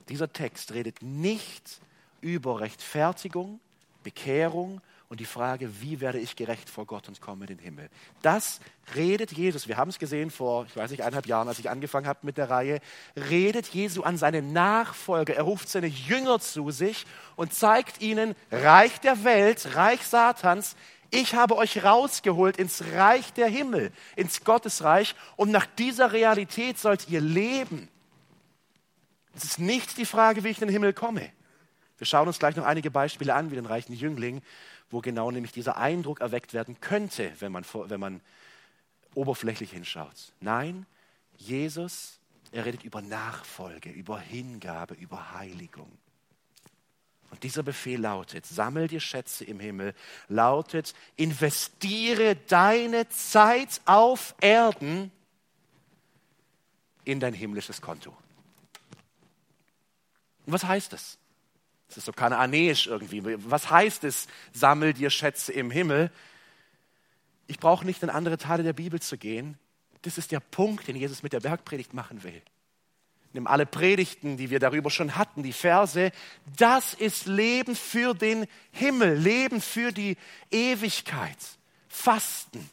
dieser 0.08 0.32
Text 0.32 0.72
redet 0.74 1.02
nicht 1.02 1.82
über 2.22 2.60
Rechtfertigung, 2.62 3.60
Bekehrung 4.04 4.82
und 5.08 5.20
die 5.20 5.26
Frage, 5.26 5.82
wie 5.82 6.02
werde 6.02 6.20
ich 6.20 6.36
gerecht 6.36 6.70
vor 6.70 6.86
Gott 6.86 7.08
und 7.08 7.22
komme 7.22 7.46
in 7.46 7.58
den 7.58 7.60
Himmel. 7.60 7.90
Das 8.22 8.60
redet 8.96 9.32
Jesus. 9.32 9.68
Wir 9.68 9.78
haben 9.78 9.90
es 9.90 10.00
gesehen 10.00 10.32
vor, 10.32 10.66
ich 10.66 10.76
weiß 10.76 10.92
nicht, 10.92 11.02
eineinhalb 11.02 11.28
Jahren, 11.28 11.48
als 11.48 11.60
ich 11.60 11.70
angefangen 11.70 12.08
habe 12.08 12.20
mit 12.24 12.38
der 12.38 12.50
Reihe. 12.50 12.80
Redet 13.16 13.68
Jesu 13.68 14.02
an 14.02 14.18
seine 14.18 14.42
Nachfolger. 14.42 15.36
Er 15.36 15.44
ruft 15.44 15.70
seine 15.70 15.88
Jünger 15.88 16.40
zu 16.40 16.72
sich 16.72 17.06
und 17.36 17.54
zeigt 17.54 18.02
ihnen, 18.02 18.36
Reich 18.52 19.00
der 19.00 19.24
Welt, 19.24 19.76
Reich 19.76 20.02
Satans 20.02 20.76
Ich 21.12 21.36
habe 21.36 21.56
euch 21.56 21.84
rausgeholt 21.84 22.58
ins 22.58 22.84
Reich 22.94 23.32
der 23.34 23.48
Himmel, 23.48 23.92
ins 24.16 24.44
Gottesreich 24.44 25.16
und 25.36 25.52
nach 25.52 25.68
dieser 25.68 26.14
Realität 26.14 26.80
sollt 26.80 27.10
ihr 27.10 27.22
leben. 27.22 27.90
Es 29.36 29.44
ist 29.44 29.60
nicht 29.60 29.98
die 29.98 30.06
Frage, 30.06 30.44
wie 30.44 30.50
ich 30.50 30.62
in 30.62 30.68
den 30.68 30.74
Himmel 30.74 30.94
komme. 30.94 31.30
Wir 31.98 32.08
schauen 32.08 32.28
uns 32.28 32.40
gleich 32.40 32.56
noch 32.56 32.66
einige 32.66 32.92
Beispiele 32.92 33.34
an, 33.34 33.52
wie 33.52 33.56
den 33.56 33.66
reichen 33.66 33.94
Jüngling, 33.94 34.42
wo 34.90 35.02
genau 35.02 35.32
nämlich 35.32 35.52
dieser 35.52 35.78
Eindruck 35.78 36.22
erweckt 36.22 36.54
werden 36.54 36.80
könnte, 36.80 37.32
wenn 37.40 37.52
man, 37.52 37.66
wenn 37.74 38.00
man 38.00 38.22
oberflächlich 39.14 39.72
hinschaut. 39.72 40.34
Nein, 40.40 40.86
Jesus, 41.38 42.20
er 42.52 42.66
redet 42.66 42.84
über 42.84 43.02
Nachfolge, 43.02 43.90
über 43.90 44.20
Hingabe, 44.20 44.94
über 44.96 45.34
Heiligung. 45.34 45.92
Und 47.32 47.44
dieser 47.44 47.64
Befehl 47.64 48.00
lautet, 48.00 48.46
sammel 48.46 48.88
dir 48.88 49.00
Schätze 49.00 49.44
im 49.44 49.60
Himmel, 49.60 49.94
lautet, 50.30 50.94
investiere 51.18 52.36
deine 52.36 53.10
Zeit 53.10 53.82
auf 53.86 54.36
Erden 54.40 55.12
in 57.04 57.20
dein 57.20 57.34
himmlisches 57.34 57.82
Konto. 57.82 58.16
Und 60.46 60.54
was 60.54 60.64
heißt 60.64 60.94
das? 60.94 61.18
Das 61.88 61.98
ist 61.98 62.06
so 62.06 62.12
kanaanäisch 62.12 62.88
irgendwie. 62.88 63.22
Was 63.50 63.70
heißt 63.70 64.04
es, 64.04 64.28
sammel 64.54 64.94
dir 64.94 65.10
Schätze 65.10 65.54
im 65.54 65.72
Himmel? 65.72 66.12
Ich 67.48 67.60
brauche 67.60 67.86
nicht 67.86 68.02
in 68.04 68.10
andere 68.10 68.38
Teile 68.38 68.64
der 68.64 68.74
Bibel 68.74 69.00
zu 69.00 69.18
gehen. 69.18 69.58
Das 70.02 70.18
ist 70.18 70.32
der 70.32 70.40
Punkt, 70.40 70.88
den 70.88 70.96
Jesus 70.96 71.24
mit 71.24 71.34
der 71.34 71.40
Bergpredigt 71.40 71.94
machen 71.94 72.24
will. 72.24 72.42
Nimm 73.34 73.48
alle 73.48 73.66
Predigten, 73.66 74.38
die 74.38 74.50
wir 74.50 74.60
darüber 74.60 74.90
schon 74.90 75.18
hatten, 75.18 75.44
die 75.44 75.52
Verse. 75.52 76.12
Das 76.58 76.94
ist 76.94 77.26
Leben 77.26 77.76
für 77.76 78.14
den 78.14 78.48
Himmel, 78.72 79.16
Leben 79.16 79.62
für 79.62 79.92
die 79.92 80.16
Ewigkeit. 80.52 81.38
Fasten, 81.90 82.70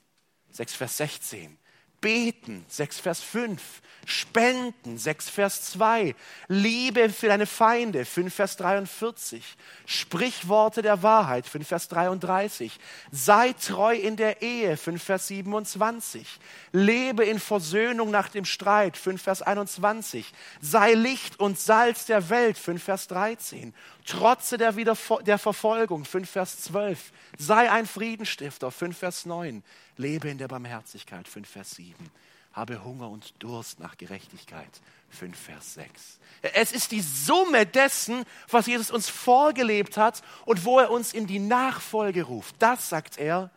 6 0.53 0.75
Vers 0.75 0.97
16. 0.99 1.59
Beten, 2.03 2.67
6 2.69 3.01
Vers 3.01 3.23
5. 3.23 3.63
Spenden, 4.05 4.99
6 4.99 5.31
Vers 5.31 5.63
2. 5.71 6.15
Liebe 6.49 7.09
für 7.09 7.29
deine 7.29 7.47
Feinde, 7.47 8.05
5 8.05 8.35
Vers 8.35 8.57
43. 8.57 9.57
Sprichworte 9.87 10.83
der 10.83 11.05
Wahrheit, 11.05 11.47
5 11.47 11.67
Vers 11.67 11.89
33. 11.89 12.79
Sei 13.13 13.53
treu 13.53 13.95
in 13.95 14.17
der 14.17 14.43
Ehe, 14.43 14.77
5 14.77 15.03
Vers 15.03 15.29
27. 15.29 16.27
Lebe 16.73 17.25
in 17.25 17.39
Versöhnung 17.39 18.11
nach 18.11 18.29
dem 18.29 18.45
Streit, 18.45 18.97
5 18.97 19.23
Vers 19.23 19.43
21. 19.43 20.27
Sei 20.61 20.95
Licht 20.95 21.39
und 21.39 21.59
Salz 21.59 22.05
der 22.05 22.29
Welt, 22.29 22.59
5 22.59 22.83
Vers 22.83 23.07
13. 23.07 23.73
Trotze 24.05 24.59
der, 24.59 24.77
Wiederver 24.77 25.23
der 25.23 25.39
Verfolgung, 25.39 26.05
5 26.05 26.29
Vers 26.29 26.63
12. 26.63 27.13
Sei 27.39 27.71
ein 27.71 27.87
Friedenstifter, 27.87 28.71
5 28.71 28.97
Vers 28.97 29.27
9. 29.27 29.63
Lebe 29.97 30.29
in 30.29 30.39
der 30.39 30.49
Barmherzigkeit, 30.49 31.29
5 31.29 31.49
Vers 31.49 31.73
7 31.73 32.11
habe 32.53 32.85
Hunger 32.85 33.09
und 33.09 33.35
Durst 33.43 33.81
nach 33.81 33.97
Gerechtigkeit. 33.97 34.81
5 35.11 35.39
Vers 35.39 35.75
6. 35.75 36.19
Es 36.55 36.73
ist 36.73 36.91
die 36.91 37.01
Summe 37.01 37.67
dessen, 37.67 38.25
was 38.49 38.67
Jesus 38.67 38.91
uns 38.91 39.09
vorgelebt 39.09 39.97
hat 39.97 40.23
und 40.47 40.65
wo 40.65 40.79
er 40.79 40.91
uns 40.91 41.13
in 41.13 41.27
die 41.27 41.39
Nachfolge 41.39 42.23
ruft. 42.23 42.57
Das, 42.59 42.89
sagt 42.89 43.19
er, 43.19 43.51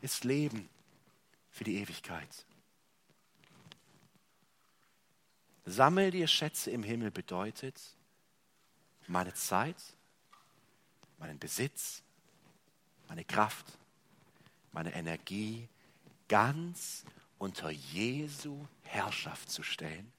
ist 0.00 0.24
Leben 0.24 0.68
für 1.50 1.64
die 1.64 1.76
Ewigkeit. 1.76 2.28
Sammel 5.64 6.10
dir 6.10 6.26
Schätze 6.28 6.70
im 6.70 6.82
Himmel 6.82 7.10
bedeutet, 7.10 7.80
meine 9.08 9.34
Zeit, 9.34 9.76
meinen 11.18 11.38
Besitz, 11.38 12.02
meine 13.08 13.24
Kraft, 13.24 13.66
meine 14.72 14.92
Energie 14.94 15.68
ganz 16.28 17.04
unter 17.38 17.70
Jesu 17.70 18.66
Herrschaft 18.82 19.50
zu 19.50 19.62
stellen 19.62 20.12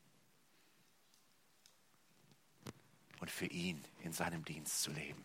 und 3.19 3.31
für 3.31 3.47
ihn 3.47 3.83
in 4.03 4.13
seinem 4.13 4.43
Dienst 4.45 4.81
zu 4.81 4.91
leben. 4.91 5.23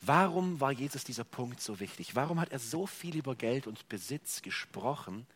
Warum 0.00 0.60
war 0.60 0.70
Jesus 0.70 1.02
dieser 1.02 1.24
Punkt 1.24 1.62
so 1.62 1.80
wichtig? 1.80 2.14
Warum 2.14 2.38
hat 2.38 2.52
er 2.52 2.58
so 2.58 2.86
viel 2.86 3.16
über 3.16 3.34
Geld 3.34 3.66
und 3.66 3.88
Besitz 3.88 4.42
gesprochen? 4.42 5.26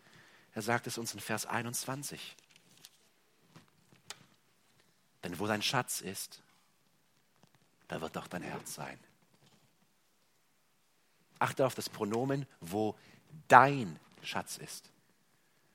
Er 0.53 0.61
sagt 0.61 0.87
es 0.87 0.99
uns 0.99 1.15
in 1.15 1.21
Vers 1.21 1.47
21. 1.47 2.37
Denn 5.29 5.39
wo 5.39 5.47
dein 5.47 5.61
Schatz 5.61 6.01
ist, 6.01 6.41
da 7.87 8.01
wird 8.01 8.17
auch 8.17 8.29
dein 8.29 8.43
Herz 8.43 8.75
sein. 8.75 8.99
Achte 11.39 11.67
auf 11.67 11.75
das 11.75 11.91
Pronomen, 11.91 12.47
wo 12.63 12.97
dein 13.47 14.01
Schatz 14.23 14.57
ist. 14.57 14.91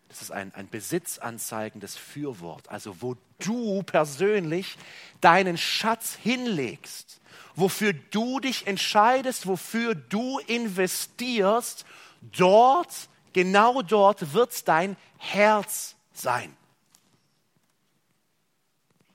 Das 0.09 0.23
ist 0.23 0.31
ein, 0.31 0.51
ein 0.55 0.67
besitzanzeigendes 0.67 1.95
Fürwort, 1.95 2.67
also 2.69 2.99
wo 3.03 3.15
du 3.37 3.83
persönlich 3.83 4.75
deinen 5.21 5.59
Schatz 5.59 6.15
hinlegst, 6.15 7.21
wofür 7.55 7.93
du 7.93 8.39
dich 8.39 8.65
entscheidest, 8.65 9.45
wofür 9.45 9.93
du 9.93 10.39
investierst, 10.39 11.85
dort, 12.21 13.07
genau 13.33 13.83
dort 13.83 14.33
wird 14.33 14.67
dein 14.67 14.97
Herz 15.19 15.95
sein. 16.11 16.57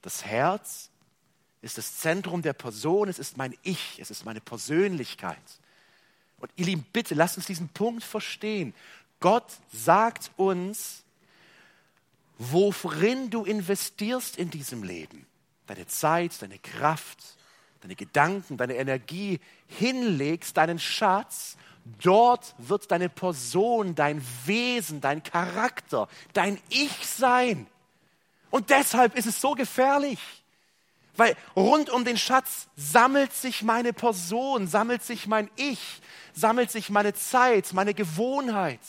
Das 0.09 0.25
Herz 0.25 0.89
ist 1.61 1.77
das 1.77 1.99
Zentrum 1.99 2.41
der 2.41 2.55
Person, 2.55 3.11
es 3.11 3.19
ist 3.19 3.37
mein 3.37 3.55
Ich, 3.63 3.99
es 3.99 4.11
ist 4.11 4.25
meine 4.25 4.41
Persönlichkeit. 4.41 5.37
Und 6.39 6.51
ihr 6.57 6.65
Lieben, 6.65 6.87
bitte 6.95 7.15
lasst 7.15 7.37
uns 7.37 7.45
diesen 7.45 7.69
Punkt 7.69 8.03
verstehen. 8.03 8.73
Gott 9.21 9.45
sagt 9.71 10.31
uns, 10.39 11.05
worin 12.39 13.29
du 13.29 13.45
investierst 13.45 14.39
in 14.39 14.49
diesem 14.49 14.83
Leben. 14.83 15.27
Deine 15.67 15.87
Zeit, 15.87 16.41
deine 16.41 16.59
Kraft, 16.59 17.19
deine 17.83 17.95
Gedanken, 17.95 18.57
deine 18.57 18.77
Energie 18.77 19.41
hinlegst, 19.67 20.57
deinen 20.57 20.79
Schatz. 20.79 21.59
Dort 22.01 22.55
wird 22.57 22.91
deine 22.91 23.11
Person, 23.11 23.95
dein 23.95 24.25
Wesen, 24.47 25.03
dein 25.03 25.23
Charakter, 25.23 26.09
dein 26.33 26.59
Ich 26.71 27.07
sein. 27.07 27.67
Und 28.51 28.71
deshalb 28.71 29.17
ist 29.17 29.27
es 29.27 29.41
so 29.41 29.53
gefährlich. 29.53 30.19
Weil 31.17 31.37
rund 31.57 31.91
um 31.91 32.05
den 32.05 32.17
Schatz 32.17 32.69
sammelt 32.77 33.33
sich 33.33 33.63
meine 33.63 33.93
Person, 33.93 34.69
sammelt 34.69 35.03
sich 35.03 35.27
mein 35.27 35.51
Ich, 35.57 36.01
sammelt 36.33 36.71
sich 36.71 36.91
meine 36.91 37.13
Zeit, 37.13 37.73
meine 37.73 37.93
Gewohnheit, 37.93 38.81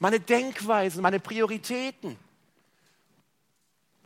meine 0.00 0.18
Denkweisen, 0.18 1.00
meine 1.00 1.20
Prioritäten. 1.20 2.18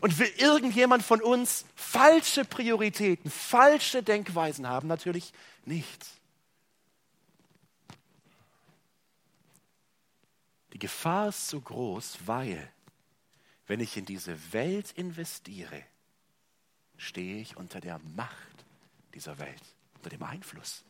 Und 0.00 0.18
will 0.18 0.30
irgendjemand 0.36 1.02
von 1.02 1.22
uns 1.22 1.64
falsche 1.74 2.44
Prioritäten, 2.44 3.30
falsche 3.30 4.02
Denkweisen 4.02 4.68
haben? 4.68 4.86
Natürlich 4.86 5.32
nicht. 5.64 6.06
Die 10.74 10.78
Gefahr 10.78 11.28
ist 11.28 11.48
so 11.48 11.60
groß, 11.60 12.18
weil 12.26 12.70
wenn 13.70 13.78
ich 13.78 13.96
in 13.96 14.04
diese 14.04 14.52
Welt 14.52 14.90
investiere, 14.96 15.84
stehe 16.96 17.40
ich 17.40 17.56
unter 17.56 17.80
der 17.80 18.00
Macht 18.16 18.64
dieser 19.14 19.38
Welt, 19.38 19.62
unter 19.94 20.10
dem 20.10 20.24
Einfluss. 20.24 20.82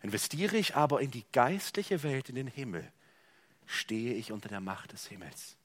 Investiere 0.00 0.56
ich 0.56 0.76
aber 0.76 1.02
in 1.02 1.10
die 1.10 1.26
geistliche 1.32 2.02
Welt, 2.02 2.30
in 2.30 2.36
den 2.36 2.46
Himmel, 2.46 2.90
stehe 3.66 4.14
ich 4.14 4.32
unter 4.32 4.48
der 4.48 4.62
Macht 4.62 4.94
des 4.94 5.08
Himmels. 5.08 5.56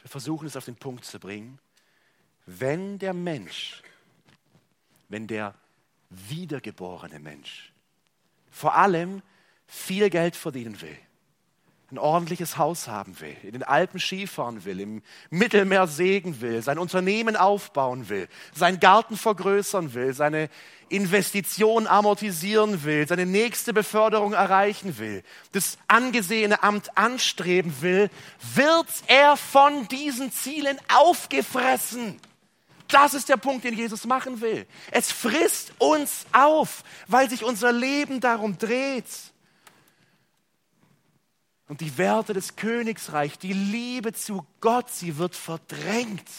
Wir 0.00 0.10
versuchen 0.10 0.46
es 0.46 0.56
auf 0.56 0.66
den 0.66 0.76
Punkt 0.76 1.04
zu 1.04 1.18
bringen. 1.18 1.58
Wenn 2.46 3.00
der 3.00 3.14
Mensch, 3.14 3.82
wenn 5.08 5.26
der 5.26 5.56
wiedergeborene 6.10 7.18
Mensch 7.18 7.72
vor 8.48 8.76
allem 8.76 9.22
viel 9.66 10.08
Geld 10.08 10.36
verdienen 10.36 10.80
will, 10.80 10.96
ein 11.90 11.98
ordentliches 11.98 12.58
Haus 12.58 12.88
haben 12.88 13.20
will, 13.20 13.36
in 13.44 13.52
den 13.52 13.62
Alpen 13.62 14.00
Skifahren 14.00 14.64
will, 14.64 14.80
im 14.80 15.02
Mittelmeer 15.30 15.86
sägen 15.86 16.40
will, 16.40 16.60
sein 16.60 16.78
Unternehmen 16.78 17.36
aufbauen 17.36 18.08
will, 18.08 18.28
seinen 18.54 18.80
Garten 18.80 19.16
vergrößern 19.16 19.94
will, 19.94 20.12
seine 20.12 20.48
Investition 20.88 21.86
amortisieren 21.86 22.82
will, 22.82 23.06
seine 23.06 23.24
nächste 23.24 23.72
Beförderung 23.72 24.32
erreichen 24.32 24.98
will, 24.98 25.22
das 25.52 25.78
angesehene 25.86 26.64
Amt 26.64 26.96
anstreben 26.98 27.72
will, 27.80 28.10
wird 28.54 28.88
er 29.06 29.36
von 29.36 29.86
diesen 29.86 30.32
Zielen 30.32 30.78
aufgefressen. 30.92 32.20
Das 32.88 33.14
ist 33.14 33.28
der 33.28 33.36
Punkt, 33.36 33.64
den 33.64 33.74
Jesus 33.74 34.06
machen 34.06 34.40
will. 34.40 34.66
Es 34.90 35.10
frisst 35.10 35.72
uns 35.78 36.26
auf, 36.32 36.82
weil 37.06 37.28
sich 37.30 37.44
unser 37.44 37.72
Leben 37.72 38.20
darum 38.20 38.58
dreht. 38.58 39.06
Und 41.68 41.80
die 41.80 41.98
Werte 41.98 42.32
des 42.32 42.56
Königsreichs, 42.56 43.38
die 43.38 43.52
Liebe 43.52 44.12
zu 44.12 44.46
Gott, 44.60 44.88
sie 44.90 45.16
wird 45.16 45.34
verdrängt. 45.34 46.30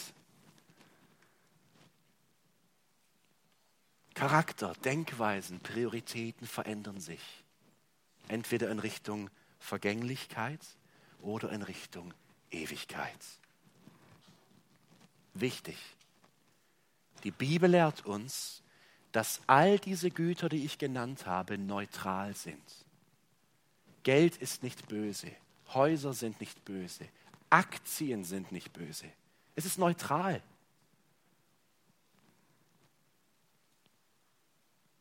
Charakter, 4.14 4.72
Denkweisen, 4.84 5.60
Prioritäten 5.60 6.46
verändern 6.46 7.00
sich. 7.00 7.20
Entweder 8.26 8.70
in 8.70 8.78
Richtung 8.78 9.30
Vergänglichkeit 9.60 10.60
oder 11.20 11.52
in 11.52 11.62
Richtung 11.62 12.14
Ewigkeit. 12.50 13.24
Wichtig. 15.34 15.76
Die 17.24 17.30
Bibel 17.30 17.70
lehrt 17.70 18.06
uns, 18.06 18.62
dass 19.12 19.40
all 19.46 19.78
diese 19.78 20.10
Güter, 20.10 20.48
die 20.48 20.64
ich 20.64 20.78
genannt 20.78 21.26
habe, 21.26 21.58
neutral 21.58 22.34
sind. 22.34 22.62
Geld 24.08 24.38
ist 24.38 24.62
nicht 24.62 24.88
böse, 24.88 25.30
Häuser 25.74 26.14
sind 26.14 26.40
nicht 26.40 26.64
böse, 26.64 27.04
Aktien 27.50 28.24
sind 28.24 28.52
nicht 28.52 28.72
böse. 28.72 29.04
Es 29.54 29.66
ist 29.66 29.76
neutral. 29.76 30.42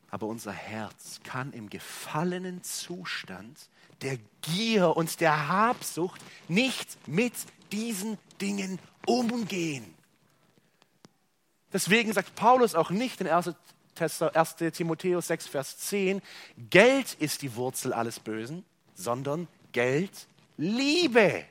Aber 0.09 0.27
unser 0.27 0.51
Herz 0.51 1.21
kann 1.23 1.53
im 1.53 1.69
gefallenen 1.69 2.63
Zustand 2.63 3.69
der 4.01 4.19
Gier 4.41 4.97
und 4.97 5.21
der 5.21 5.47
Habsucht 5.47 6.21
nicht 6.49 7.07
mit 7.07 7.31
diesen 7.71 8.17
Dingen 8.41 8.77
umgehen. 9.05 9.95
Deswegen 11.71 12.11
sagt 12.11 12.35
Paulus 12.35 12.75
auch 12.75 12.89
nicht 12.89 13.21
in 13.21 13.27
1. 13.29 13.55
Timotheus 14.73 15.27
6, 15.27 15.47
Vers 15.47 15.77
10, 15.77 16.21
Geld 16.69 17.13
ist 17.13 17.41
die 17.41 17.55
Wurzel 17.55 17.93
alles 17.93 18.19
Bösen, 18.19 18.65
sondern 18.97 19.47
Geld, 19.71 20.27
Liebe 20.57 21.45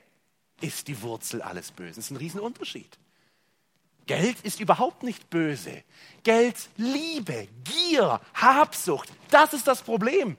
ist 0.60 0.88
die 0.88 1.00
Wurzel 1.00 1.40
alles 1.40 1.70
Bösen. 1.70 1.94
Das 1.94 2.06
ist 2.06 2.10
ein 2.10 2.16
Riesenunterschied. 2.16 2.98
Geld 4.06 4.40
ist 4.42 4.60
überhaupt 4.60 5.02
nicht 5.02 5.30
böse. 5.30 5.82
Geld, 6.22 6.56
Liebe, 6.76 7.48
Gier, 7.64 8.20
Habsucht, 8.34 9.12
das 9.30 9.52
ist 9.52 9.66
das 9.66 9.82
Problem. 9.82 10.36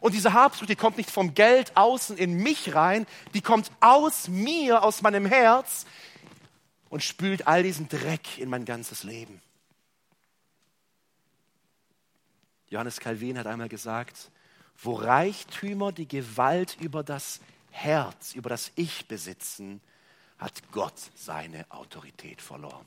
Und 0.00 0.14
diese 0.14 0.34
Habsucht, 0.34 0.68
die 0.68 0.76
kommt 0.76 0.98
nicht 0.98 1.10
vom 1.10 1.34
Geld 1.34 1.74
außen 1.76 2.18
in 2.18 2.34
mich 2.42 2.74
rein, 2.74 3.06
die 3.32 3.40
kommt 3.40 3.70
aus 3.80 4.28
mir, 4.28 4.82
aus 4.82 5.00
meinem 5.02 5.24
Herz 5.24 5.86
und 6.90 7.02
spült 7.02 7.46
all 7.46 7.62
diesen 7.62 7.88
Dreck 7.88 8.38
in 8.38 8.50
mein 8.50 8.66
ganzes 8.66 9.02
Leben. 9.02 9.40
Johannes 12.68 13.00
Calvin 13.00 13.38
hat 13.38 13.46
einmal 13.46 13.68
gesagt, 13.68 14.30
wo 14.78 14.94
Reichtümer 14.94 15.92
die 15.92 16.08
Gewalt 16.08 16.76
über 16.80 17.02
das 17.02 17.40
Herz, 17.70 18.34
über 18.34 18.48
das 18.48 18.72
Ich 18.76 19.06
besitzen, 19.06 19.80
hat 20.38 20.70
Gott 20.70 20.98
seine 21.14 21.64
Autorität 21.70 22.42
verloren 22.42 22.86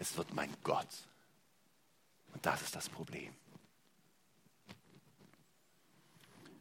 es 0.00 0.16
wird 0.16 0.34
mein 0.34 0.50
Gott. 0.64 0.88
Und 2.32 2.44
das 2.46 2.62
ist 2.62 2.74
das 2.74 2.88
Problem. 2.88 3.32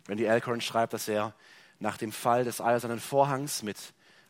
Randy 0.08 0.28
Alcorn 0.28 0.60
schreibt, 0.60 0.94
dass 0.94 1.08
er 1.08 1.34
nach 1.80 1.98
dem 1.98 2.12
Fall 2.12 2.44
des 2.44 2.60
Eisernen 2.60 3.00
Vorhangs 3.00 3.64
mit 3.64 3.78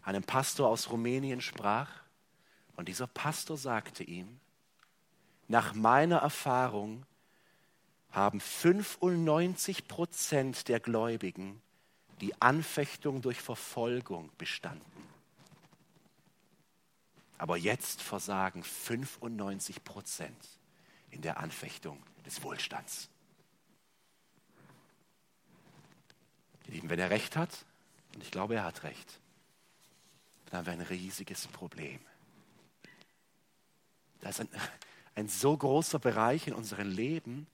einem 0.03 0.23
Pastor 0.23 0.69
aus 0.69 0.91
Rumänien 0.91 1.41
sprach. 1.41 1.89
Und 2.75 2.87
dieser 2.87 3.07
Pastor 3.07 3.57
sagte 3.57 4.03
ihm, 4.03 4.39
nach 5.47 5.73
meiner 5.73 6.17
Erfahrung 6.17 7.03
haben 8.11 8.39
95 8.39 9.87
Prozent 9.87 10.67
der 10.67 10.79
Gläubigen 10.79 11.61
die 12.21 12.39
Anfechtung 12.41 13.21
durch 13.21 13.39
Verfolgung 13.39 14.29
bestanden. 14.37 14.85
Aber 17.37 17.55
jetzt 17.55 18.01
versagen 18.01 18.63
95 18.63 19.83
Prozent 19.83 20.59
in 21.11 21.21
der 21.21 21.39
Anfechtung 21.39 22.03
des 22.25 22.43
Wohlstands. 22.43 23.09
Ihr 26.67 26.73
Lieben, 26.73 26.89
wenn 26.89 26.99
er 26.99 27.09
recht 27.09 27.35
hat, 27.35 27.65
und 28.13 28.23
ich 28.23 28.31
glaube, 28.31 28.55
er 28.55 28.63
hat 28.63 28.83
recht, 28.83 29.19
dann 30.45 30.59
haben 30.59 30.65
wir 30.65 30.73
ein 30.73 30.81
riesiges 30.81 31.47
Problem. 31.47 31.99
Da 34.19 34.29
ist 34.29 34.41
ein, 34.41 34.49
ein 35.15 35.29
so 35.29 35.55
großer 35.55 35.99
Bereich 35.99 36.47
in 36.47 36.53
unserem 36.53 36.89
Leben 36.89 37.47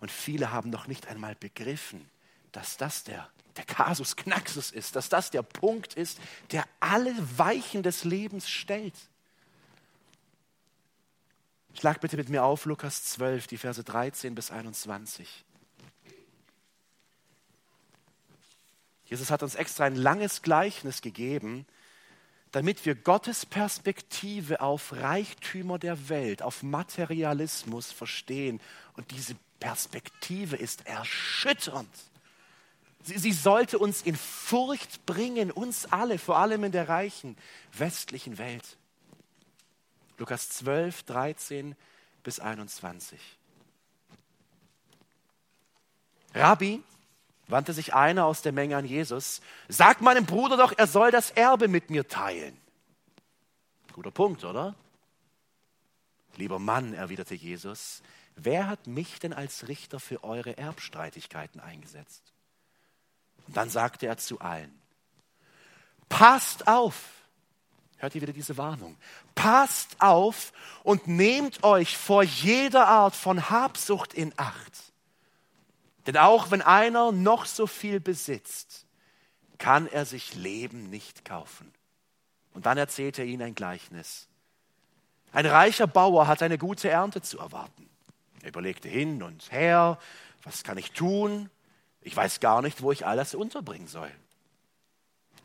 und 0.00 0.10
viele 0.10 0.50
haben 0.50 0.70
noch 0.70 0.86
nicht 0.86 1.08
einmal 1.08 1.34
begriffen, 1.34 2.08
dass 2.52 2.76
das 2.76 3.04
der 3.04 3.28
der 3.56 3.64
Kasus 3.64 4.16
Knaxus 4.16 4.70
ist, 4.70 4.96
dass 4.96 5.08
das 5.08 5.30
der 5.30 5.42
Punkt 5.42 5.94
ist, 5.94 6.18
der 6.52 6.64
alle 6.80 7.14
Weichen 7.38 7.82
des 7.82 8.04
Lebens 8.04 8.48
stellt. 8.48 8.94
Schlag 11.74 12.00
bitte 12.00 12.16
mit 12.16 12.28
mir 12.28 12.42
auf 12.42 12.64
Lukas 12.64 13.04
12, 13.04 13.46
die 13.46 13.58
Verse 13.58 13.82
13 13.82 14.34
bis 14.34 14.50
21. 14.50 15.44
Jesus 19.04 19.30
hat 19.30 19.42
uns 19.42 19.56
extra 19.56 19.84
ein 19.84 19.96
langes 19.96 20.42
Gleichnis 20.42 21.02
gegeben, 21.02 21.66
damit 22.52 22.84
wir 22.86 22.94
Gottes 22.94 23.46
Perspektive 23.46 24.60
auf 24.60 24.92
Reichtümer 24.92 25.78
der 25.78 26.08
Welt, 26.08 26.42
auf 26.42 26.62
Materialismus 26.62 27.92
verstehen. 27.92 28.60
Und 28.94 29.10
diese 29.10 29.36
Perspektive 29.60 30.56
ist 30.56 30.86
erschütternd. 30.86 31.88
Sie, 33.02 33.18
sie 33.18 33.32
sollte 33.32 33.78
uns 33.78 34.02
in 34.02 34.16
Furcht 34.16 35.06
bringen, 35.06 35.50
uns 35.50 35.86
alle, 35.92 36.18
vor 36.18 36.38
allem 36.38 36.64
in 36.64 36.72
der 36.72 36.88
reichen 36.88 37.36
westlichen 37.72 38.38
Welt. 38.38 38.76
Lukas 40.18 40.50
12, 40.50 41.04
13 41.04 41.76
bis 42.22 42.40
21. 42.40 43.18
Rabbi, 46.34 46.82
wandte 47.48 47.72
sich 47.72 47.94
einer 47.94 48.26
aus 48.26 48.42
der 48.42 48.52
Menge 48.52 48.76
an 48.76 48.84
Jesus, 48.84 49.40
sag 49.68 50.00
meinem 50.00 50.26
Bruder 50.26 50.56
doch, 50.56 50.72
er 50.76 50.86
soll 50.86 51.10
das 51.10 51.30
Erbe 51.30 51.68
mit 51.68 51.90
mir 51.90 52.06
teilen. 52.06 52.56
Guter 53.92 54.10
Punkt, 54.10 54.44
oder? 54.44 54.74
Lieber 56.36 56.58
Mann, 56.58 56.94
erwiderte 56.94 57.34
Jesus, 57.34 58.02
wer 58.44 58.68
hat 58.68 58.86
mich 58.86 59.18
denn 59.18 59.32
als 59.32 59.68
Richter 59.68 60.00
für 60.00 60.24
eure 60.24 60.56
Erbstreitigkeiten 60.56 61.60
eingesetzt? 61.60 62.32
Und 63.46 63.56
dann 63.56 63.70
sagte 63.70 64.06
er 64.06 64.16
zu 64.16 64.40
allen, 64.40 64.80
passt 66.08 66.68
auf, 66.68 66.94
hört 67.98 68.14
ihr 68.14 68.22
wieder 68.22 68.32
diese 68.32 68.56
Warnung, 68.56 68.96
passt 69.34 70.00
auf 70.00 70.52
und 70.82 71.06
nehmt 71.06 71.64
euch 71.64 71.96
vor 71.96 72.22
jeder 72.22 72.86
Art 72.86 73.14
von 73.16 73.50
Habsucht 73.50 74.14
in 74.14 74.32
Acht. 74.36 74.92
Denn 76.06 76.16
auch 76.16 76.50
wenn 76.50 76.62
einer 76.62 77.12
noch 77.12 77.46
so 77.46 77.66
viel 77.66 78.00
besitzt, 78.00 78.86
kann 79.58 79.86
er 79.86 80.06
sich 80.06 80.34
Leben 80.34 80.90
nicht 80.90 81.24
kaufen. 81.24 81.72
Und 82.54 82.66
dann 82.66 82.78
erzählt 82.78 83.18
er 83.18 83.26
ihnen 83.26 83.42
ein 83.42 83.54
Gleichnis. 83.54 84.26
Ein 85.32 85.46
reicher 85.46 85.86
Bauer 85.86 86.26
hat 86.26 86.42
eine 86.42 86.58
gute 86.58 86.88
Ernte 86.88 87.22
zu 87.22 87.38
erwarten. 87.38 87.88
Er 88.42 88.48
überlegte 88.48 88.88
hin 88.88 89.22
und 89.22 89.50
her, 89.52 89.98
was 90.42 90.62
kann 90.62 90.78
ich 90.78 90.92
tun? 90.92 91.50
Ich 92.00 92.16
weiß 92.16 92.40
gar 92.40 92.62
nicht, 92.62 92.82
wo 92.82 92.92
ich 92.92 93.06
all 93.06 93.16
das 93.16 93.34
unterbringen 93.34 93.86
soll. 93.86 94.10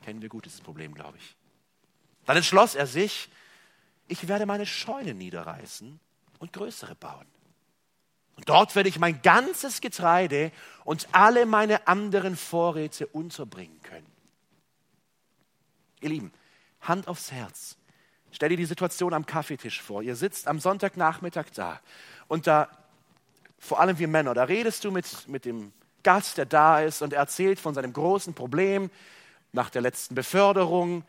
Kennen 0.04 0.22
wir 0.22 0.30
gut 0.30 0.46
dieses 0.46 0.62
Problem, 0.62 0.94
glaube 0.94 1.18
ich. 1.18 1.36
Dann 2.26 2.38
entschloss 2.38 2.76
er 2.76 2.88
sich, 2.88 3.30
ich 4.08 4.28
werde 4.28 4.46
meine 4.46 4.66
Scheune 4.66 5.14
niederreißen 5.14 6.00
und 6.40 6.54
größere 6.54 6.96
bauen. 6.96 7.28
Und 8.36 8.50
dort 8.50 8.76
werde 8.76 8.90
ich 8.90 9.00
mein 9.00 9.22
ganzes 9.22 9.82
Getreide 9.82 10.52
und 10.84 11.08
alle 11.12 11.46
meine 11.46 11.88
anderen 11.88 12.36
Vorräte 12.36 13.08
unterbringen 13.08 13.82
können. 13.82 14.06
Ihr 16.02 16.10
Lieben, 16.10 16.34
Hand 16.82 17.08
aufs 17.08 17.32
Herz. 17.32 17.78
Stell 18.32 18.50
dir 18.50 18.58
die 18.58 18.66
Situation 18.66 19.14
am 19.14 19.26
Kaffeetisch 19.26 19.82
vor. 19.82 20.04
Ihr 20.04 20.16
sitzt 20.16 20.48
am 20.48 20.60
Sonntagnachmittag 20.60 21.46
da 21.54 21.80
und 22.28 22.48
da, 22.48 22.70
vor 23.65 23.80
allem 23.80 23.97
wir 23.97 24.08
Männer, 24.08 24.34
da 24.34 24.43
redest 24.43 24.84
du 24.84 24.91
mit, 24.91 25.28
mit 25.28 25.45
dem 25.45 25.73
Gast, 26.04 26.38
der 26.38 26.45
da 26.45 26.82
ist 26.82 27.01
und 27.01 27.13
erzählt 27.13 27.60
von 27.60 27.73
seinem 27.73 27.91
großen 27.91 28.34
Problem 28.34 28.91
nach 29.51 29.71
der 29.71 29.82
letzten 29.82 30.13
Beförderung. 30.13 31.04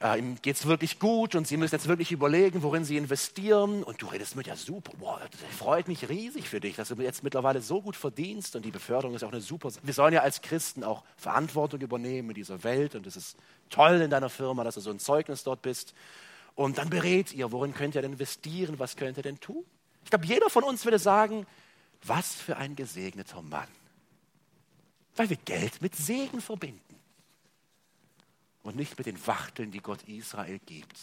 Äh, 0.00 0.18
ihm 0.18 0.36
geht 0.42 0.56
es 0.56 0.66
wirklich 0.66 1.00
gut 1.00 1.34
und 1.34 1.48
Sie 1.48 1.56
müssen 1.56 1.74
jetzt 1.74 1.88
wirklich 1.88 2.12
überlegen, 2.12 2.62
worin 2.62 2.84
Sie 2.84 2.96
investieren. 2.96 3.82
Und 3.82 4.00
du 4.00 4.06
redest 4.06 4.36
mit, 4.36 4.46
ja 4.46 4.54
super, 4.54 4.92
boah, 4.98 5.20
das 5.30 5.40
freut 5.58 5.88
mich 5.88 6.08
riesig 6.08 6.48
für 6.48 6.60
dich, 6.60 6.76
dass 6.76 6.88
du 6.88 6.94
jetzt 7.02 7.24
mittlerweile 7.24 7.60
so 7.60 7.82
gut 7.82 7.96
verdienst 7.96 8.54
und 8.54 8.64
die 8.64 8.70
Beförderung 8.70 9.16
ist 9.16 9.24
auch 9.24 9.32
eine 9.32 9.40
super. 9.40 9.70
Wir 9.82 9.94
sollen 9.94 10.14
ja 10.14 10.20
als 10.20 10.42
Christen 10.42 10.84
auch 10.84 11.02
Verantwortung 11.16 11.80
übernehmen 11.80 12.28
in 12.28 12.34
dieser 12.34 12.62
Welt 12.62 12.94
und 12.94 13.06
es 13.06 13.16
ist 13.16 13.36
toll 13.70 14.02
in 14.02 14.10
deiner 14.10 14.28
Firma, 14.28 14.62
dass 14.62 14.76
du 14.76 14.82
so 14.82 14.90
ein 14.90 15.00
Zeugnis 15.00 15.42
dort 15.42 15.62
bist. 15.62 15.94
Und 16.54 16.78
dann 16.78 16.90
berät 16.90 17.32
ihr, 17.32 17.50
worin 17.50 17.74
könnt 17.74 17.96
ihr 17.96 18.02
denn 18.02 18.12
investieren, 18.12 18.78
was 18.78 18.96
könnt 18.96 19.16
ihr 19.16 19.22
denn 19.22 19.40
tun? 19.40 19.64
Ich 20.06 20.10
glaube, 20.10 20.26
jeder 20.26 20.48
von 20.48 20.62
uns 20.62 20.84
würde 20.84 21.00
sagen, 21.00 21.48
was 22.04 22.32
für 22.32 22.56
ein 22.58 22.76
gesegneter 22.76 23.42
Mann. 23.42 23.66
Weil 25.16 25.30
wir 25.30 25.36
Geld 25.36 25.82
mit 25.82 25.96
Segen 25.96 26.40
verbinden. 26.40 26.80
Und 28.62 28.76
nicht 28.76 28.96
mit 28.98 29.08
den 29.08 29.26
Wachteln, 29.26 29.72
die 29.72 29.80
Gott 29.80 30.04
Israel 30.04 30.60
gibt, 30.60 30.96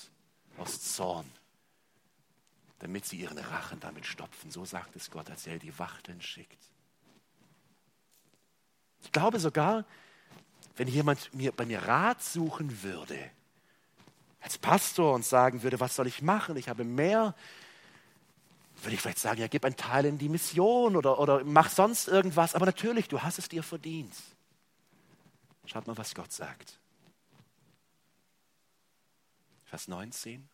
aus 0.57 0.95
Zorn. 0.95 1.29
damit 2.83 3.05
sie 3.05 3.15
ihren 3.15 3.37
Rachen 3.37 3.79
damit 3.79 4.05
stopfen. 4.05 4.51
So 4.51 4.65
sagt 4.65 4.97
es 4.97 5.09
Gott, 5.09 5.29
als 5.29 5.47
er 5.47 5.57
die 5.57 5.79
Wachteln 5.79 6.21
schickt. 6.21 6.61
Ich 9.01 9.11
glaube 9.13 9.39
sogar, 9.39 9.85
wenn 10.75 10.89
jemand 10.89 11.33
mir, 11.33 11.53
bei 11.53 11.65
mir 11.65 11.81
Rat 11.83 12.21
suchen 12.21 12.83
würde, 12.83 13.17
als 14.41 14.57
Pastor 14.57 15.13
und 15.13 15.23
sagen 15.23 15.63
würde, 15.63 15.79
was 15.79 15.95
soll 15.95 16.07
ich 16.07 16.21
machen? 16.21 16.57
Ich 16.57 16.67
habe 16.67 16.83
mehr, 16.83 17.35
würde 18.83 18.95
ich 18.95 19.01
vielleicht 19.01 19.19
sagen, 19.19 19.39
ja, 19.39 19.47
gib 19.47 19.65
einen 19.65 19.77
Teil 19.77 20.05
in 20.05 20.17
die 20.17 20.29
Mission 20.29 20.95
oder, 20.95 21.19
oder 21.19 21.43
mach 21.43 21.69
sonst 21.69 22.07
irgendwas. 22.07 22.55
Aber 22.55 22.65
natürlich, 22.65 23.07
du 23.07 23.21
hast 23.21 23.39
es 23.39 23.49
dir 23.49 23.63
verdient. 23.63 24.13
Schaut 25.65 25.87
mal, 25.87 25.97
was 25.97 26.13
Gott 26.13 26.31
sagt. 26.31 26.79
Vers 29.65 29.87
19 29.87 30.47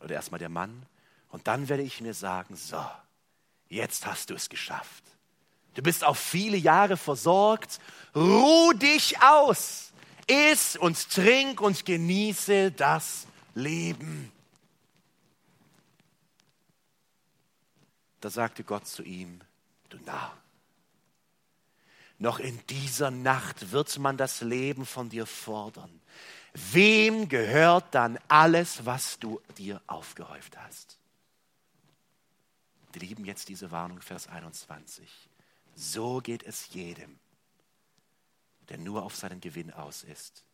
oder 0.00 0.14
erstmal 0.14 0.38
der 0.38 0.48
Mann. 0.48 0.86
Und 1.30 1.46
dann 1.46 1.68
werde 1.68 1.82
ich 1.82 2.00
mir 2.00 2.14
sagen, 2.14 2.56
so, 2.56 2.84
jetzt 3.68 4.06
hast 4.06 4.30
du 4.30 4.34
es 4.34 4.48
geschafft. 4.48 5.04
Du 5.74 5.82
bist 5.82 6.04
auf 6.04 6.18
viele 6.18 6.56
Jahre 6.56 6.96
versorgt. 6.96 7.78
Ruh 8.14 8.72
dich 8.72 9.20
aus. 9.20 9.92
Iss 10.26 10.76
und 10.76 11.10
trink 11.10 11.60
und 11.60 11.84
genieße 11.84 12.72
das 12.72 13.26
Leben. 13.54 14.32
Da 18.20 18.30
sagte 18.30 18.64
Gott 18.64 18.86
zu 18.86 19.02
ihm, 19.02 19.40
du 19.88 19.98
Narr, 19.98 20.36
noch 22.18 22.40
in 22.40 22.60
dieser 22.66 23.10
Nacht 23.10 23.70
wird 23.70 23.96
man 23.98 24.16
das 24.16 24.40
Leben 24.40 24.84
von 24.84 25.08
dir 25.08 25.24
fordern. 25.24 26.00
Wem 26.52 27.28
gehört 27.28 27.94
dann 27.94 28.18
alles, 28.26 28.84
was 28.84 29.18
du 29.20 29.40
dir 29.56 29.80
aufgehäuft 29.86 30.58
hast? 30.58 30.98
Wir 32.92 33.02
lieben 33.02 33.24
jetzt 33.24 33.48
diese 33.48 33.70
Warnung, 33.70 34.00
Vers 34.00 34.26
21. 34.26 35.08
So 35.76 36.20
geht 36.20 36.42
es 36.42 36.70
jedem, 36.70 37.20
der 38.68 38.78
nur 38.78 39.04
auf 39.04 39.14
seinen 39.14 39.40
Gewinn 39.40 39.72
aus 39.72 40.02
ist 40.02 40.44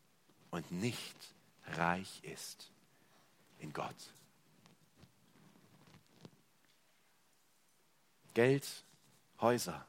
und 0.50 0.70
nicht 0.70 1.16
reich 1.76 2.22
ist 2.24 2.70
in 3.58 3.72
Gott. 3.72 3.96
Geld, 8.34 8.66
Häuser, 9.40 9.86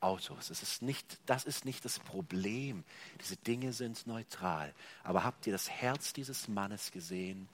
Autos. 0.00 0.48
Es 0.50 0.62
ist 0.62 0.82
nicht, 0.82 1.18
das 1.26 1.44
ist 1.44 1.64
nicht 1.64 1.84
das 1.84 1.98
Problem. 1.98 2.84
Diese 3.20 3.36
Dinge 3.36 3.72
sind 3.72 4.06
neutral. 4.06 4.72
Aber 5.04 5.24
habt 5.24 5.46
ihr 5.46 5.52
das 5.52 5.68
Herz 5.68 6.12
dieses 6.12 6.48
Mannes 6.48 6.90
gesehen? 6.90 7.48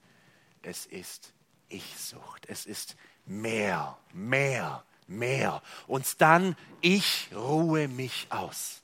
Es 0.61 0.85
ist 0.85 1.33
Ich-Sucht. 1.69 2.45
Es 2.47 2.65
ist 2.65 2.95
mehr, 3.25 3.97
mehr, 4.13 4.83
mehr. 5.07 5.61
Und 5.87 6.21
dann, 6.21 6.55
ich 6.81 7.29
ruhe 7.35 7.87
mich 7.87 8.27
aus. 8.29 8.81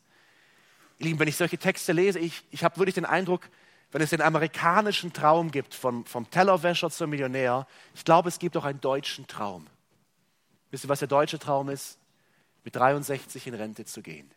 Lieben, 0.99 1.19
wenn 1.19 1.27
ich 1.27 1.37
solche 1.37 1.57
Texte 1.57 1.93
lese, 1.93 2.19
ich, 2.19 2.43
ich 2.51 2.63
habe 2.63 2.77
wirklich 2.77 2.95
den 2.95 3.05
Eindruck, 3.05 3.49
wenn 3.91 4.01
es 4.01 4.09
den 4.09 4.21
amerikanischen 4.21 5.13
Traum 5.13 5.51
gibt, 5.51 5.73
vom, 5.73 6.05
vom 6.05 6.29
Tellerwäscher 6.29 6.89
zum 6.89 7.11
Millionär, 7.11 7.67
ich 7.93 8.03
glaube, 8.03 8.29
es 8.29 8.39
gibt 8.39 8.57
auch 8.57 8.65
einen 8.65 8.81
deutschen 8.81 9.27
Traum. 9.27 9.67
Wisst 10.73 10.83
ihr, 10.83 10.89
was 10.89 10.99
der 10.99 11.07
deutsche 11.07 11.39
Traum 11.39 11.69
ist? 11.69 11.97
mit 12.63 12.75
63 12.75 13.47
in 13.47 13.53
Rente 13.53 13.85
zu 13.85 14.01
gehen 14.01 14.29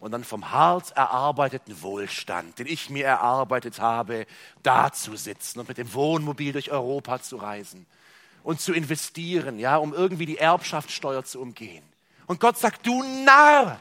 und 0.00 0.10
dann 0.10 0.24
vom 0.24 0.50
hart 0.50 0.90
erarbeiteten 0.92 1.80
Wohlstand, 1.80 2.58
den 2.58 2.66
ich 2.66 2.90
mir 2.90 3.06
erarbeitet 3.06 3.80
habe, 3.80 4.26
da 4.62 4.92
zu 4.92 5.16
sitzen 5.16 5.60
und 5.60 5.68
mit 5.68 5.78
dem 5.78 5.94
Wohnmobil 5.94 6.52
durch 6.52 6.70
Europa 6.70 7.22
zu 7.22 7.36
reisen 7.36 7.86
und 8.42 8.60
zu 8.60 8.72
investieren, 8.72 9.58
ja, 9.60 9.76
um 9.76 9.94
irgendwie 9.94 10.26
die 10.26 10.38
Erbschaftssteuer 10.38 11.24
zu 11.24 11.40
umgehen. 11.40 11.84
Und 12.26 12.40
Gott 12.40 12.58
sagt, 12.58 12.84
du 12.86 13.02
Narr, 13.24 13.80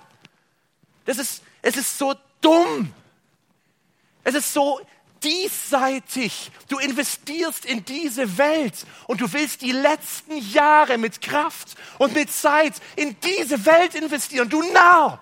das 1.06 1.18
ist, 1.18 1.44
es 1.64 1.78
ist 1.78 1.98
so 1.98 2.14
dumm. 2.40 2.94
Es 4.24 4.36
ist 4.36 4.54
so 4.54 4.80
diesseitig. 5.24 6.52
Du 6.68 6.78
investierst 6.80 7.66
in 7.66 7.86
diese 7.86 8.38
Welt 8.38 8.86
und 9.08 9.22
du 9.22 9.32
willst 9.34 9.62
die 9.62 9.72
letzten 9.72 10.38
Jahre 10.38 10.98
mit 10.98 11.22
Kraft 11.22 11.76
und 11.98 12.14
mit 12.14 12.32
Zeit 12.32 12.74
in 12.96 13.16
diese 13.20 13.66
Welt 13.66 13.96
investieren. 13.96 14.50
Du 14.50 14.62
Narr! 14.72 15.22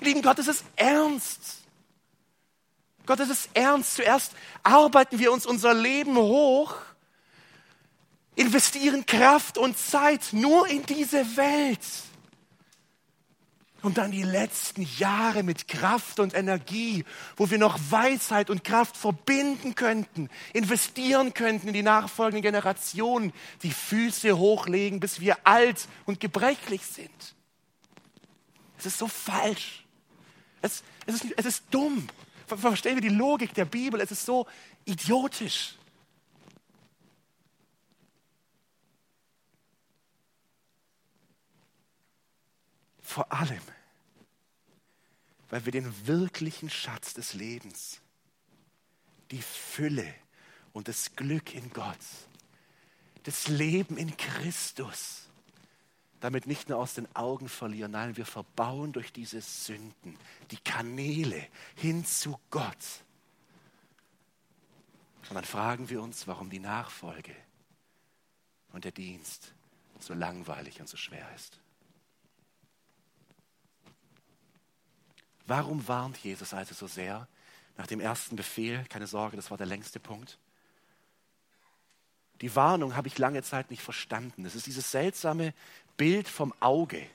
Lieben 0.00 0.22
Gott, 0.22 0.38
es 0.38 0.48
ist 0.48 0.64
ernst. 0.76 1.40
Gott, 3.06 3.20
es 3.20 3.28
ist 3.28 3.48
ernst. 3.54 3.96
Zuerst 3.96 4.32
arbeiten 4.62 5.18
wir 5.18 5.32
uns 5.32 5.46
unser 5.46 5.74
Leben 5.74 6.16
hoch, 6.16 6.74
investieren 8.34 9.04
Kraft 9.04 9.58
und 9.58 9.78
Zeit 9.78 10.28
nur 10.32 10.66
in 10.68 10.84
diese 10.86 11.36
Welt 11.36 11.80
und 13.82 13.98
dann 13.98 14.10
die 14.10 14.22
letzten 14.22 14.82
Jahre 14.98 15.42
mit 15.42 15.68
Kraft 15.68 16.20
und 16.20 16.34
Energie, 16.34 17.04
wo 17.36 17.50
wir 17.50 17.58
noch 17.58 17.78
Weisheit 17.90 18.50
und 18.50 18.64
Kraft 18.64 18.96
verbinden 18.96 19.74
könnten, 19.74 20.28
investieren 20.52 21.34
könnten 21.34 21.68
in 21.68 21.74
die 21.74 21.82
nachfolgenden 21.82 22.42
Generationen, 22.42 23.32
die 23.62 23.72
Füße 23.72 24.36
hochlegen, 24.36 25.00
bis 25.00 25.20
wir 25.20 25.38
alt 25.44 25.88
und 26.06 26.20
gebrechlich 26.20 26.84
sind. 26.84 27.34
Es 28.78 28.86
ist 28.86 28.98
so 28.98 29.08
falsch. 29.08 29.84
Es, 30.62 30.82
es, 31.06 31.16
ist, 31.16 31.26
es 31.36 31.46
ist 31.46 31.64
dumm. 31.70 32.06
Verstehen 32.46 32.96
wir 32.96 33.02
die 33.02 33.14
Logik 33.14 33.54
der 33.54 33.64
Bibel? 33.64 34.00
Es 34.00 34.10
ist 34.10 34.24
so 34.24 34.46
idiotisch. 34.84 35.76
Vor 43.10 43.32
allem, 43.32 43.62
weil 45.48 45.64
wir 45.64 45.72
den 45.72 46.06
wirklichen 46.06 46.70
Schatz 46.70 47.12
des 47.12 47.34
Lebens, 47.34 48.00
die 49.32 49.42
Fülle 49.42 50.14
und 50.72 50.86
das 50.86 51.16
Glück 51.16 51.52
in 51.52 51.72
Gott, 51.72 51.98
das 53.24 53.48
Leben 53.48 53.96
in 53.96 54.16
Christus, 54.16 55.28
damit 56.20 56.46
nicht 56.46 56.68
nur 56.68 56.78
aus 56.78 56.94
den 56.94 57.12
Augen 57.16 57.48
verlieren, 57.48 57.90
nein, 57.90 58.16
wir 58.16 58.26
verbauen 58.26 58.92
durch 58.92 59.12
diese 59.12 59.40
Sünden 59.40 60.16
die 60.52 60.58
Kanäle 60.58 61.48
hin 61.74 62.04
zu 62.04 62.38
Gott. 62.50 63.02
Und 65.28 65.34
dann 65.34 65.44
fragen 65.44 65.90
wir 65.90 66.00
uns, 66.00 66.28
warum 66.28 66.48
die 66.48 66.60
Nachfolge 66.60 67.34
und 68.72 68.84
der 68.84 68.92
Dienst 68.92 69.52
so 69.98 70.14
langweilig 70.14 70.78
und 70.78 70.88
so 70.88 70.96
schwer 70.96 71.28
ist. 71.34 71.58
Warum 75.46 75.86
warnt 75.88 76.16
Jesus 76.18 76.54
also 76.54 76.74
so 76.74 76.86
sehr 76.86 77.26
nach 77.76 77.86
dem 77.86 78.00
ersten 78.00 78.36
Befehl? 78.36 78.84
Keine 78.88 79.06
Sorge, 79.06 79.36
das 79.36 79.50
war 79.50 79.58
der 79.58 79.66
längste 79.66 80.00
Punkt. 80.00 80.38
Die 82.40 82.54
Warnung 82.56 82.96
habe 82.96 83.08
ich 83.08 83.18
lange 83.18 83.42
Zeit 83.42 83.70
nicht 83.70 83.82
verstanden. 83.82 84.44
Es 84.44 84.54
ist 84.54 84.66
dieses 84.66 84.90
seltsame 84.90 85.52
Bild 85.96 86.28
vom 86.28 86.54
Auge. 86.60 87.06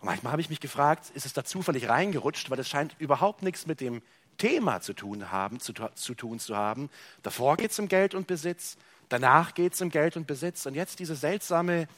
Und 0.00 0.06
manchmal 0.06 0.32
habe 0.32 0.42
ich 0.42 0.50
mich 0.50 0.60
gefragt, 0.60 1.10
ist 1.14 1.26
es 1.26 1.32
da 1.32 1.44
zufällig 1.44 1.88
reingerutscht, 1.88 2.50
weil 2.50 2.58
es 2.58 2.68
scheint 2.68 2.96
überhaupt 2.98 3.42
nichts 3.42 3.66
mit 3.66 3.80
dem 3.80 4.02
Thema 4.38 4.80
zu 4.80 4.92
tun, 4.92 5.30
haben, 5.30 5.60
zu, 5.60 5.72
zu 5.72 6.14
tun 6.14 6.38
zu 6.38 6.56
haben. 6.56 6.90
Davor 7.22 7.56
geht 7.56 7.70
es 7.70 7.78
um 7.78 7.88
Geld 7.88 8.14
und 8.14 8.26
Besitz, 8.26 8.76
danach 9.08 9.54
geht 9.54 9.74
es 9.74 9.80
um 9.80 9.90
Geld 9.90 10.16
und 10.16 10.26
Besitz. 10.26 10.66
Und 10.66 10.74
jetzt 10.74 10.98
diese 10.98 11.14
seltsame, 11.14 11.88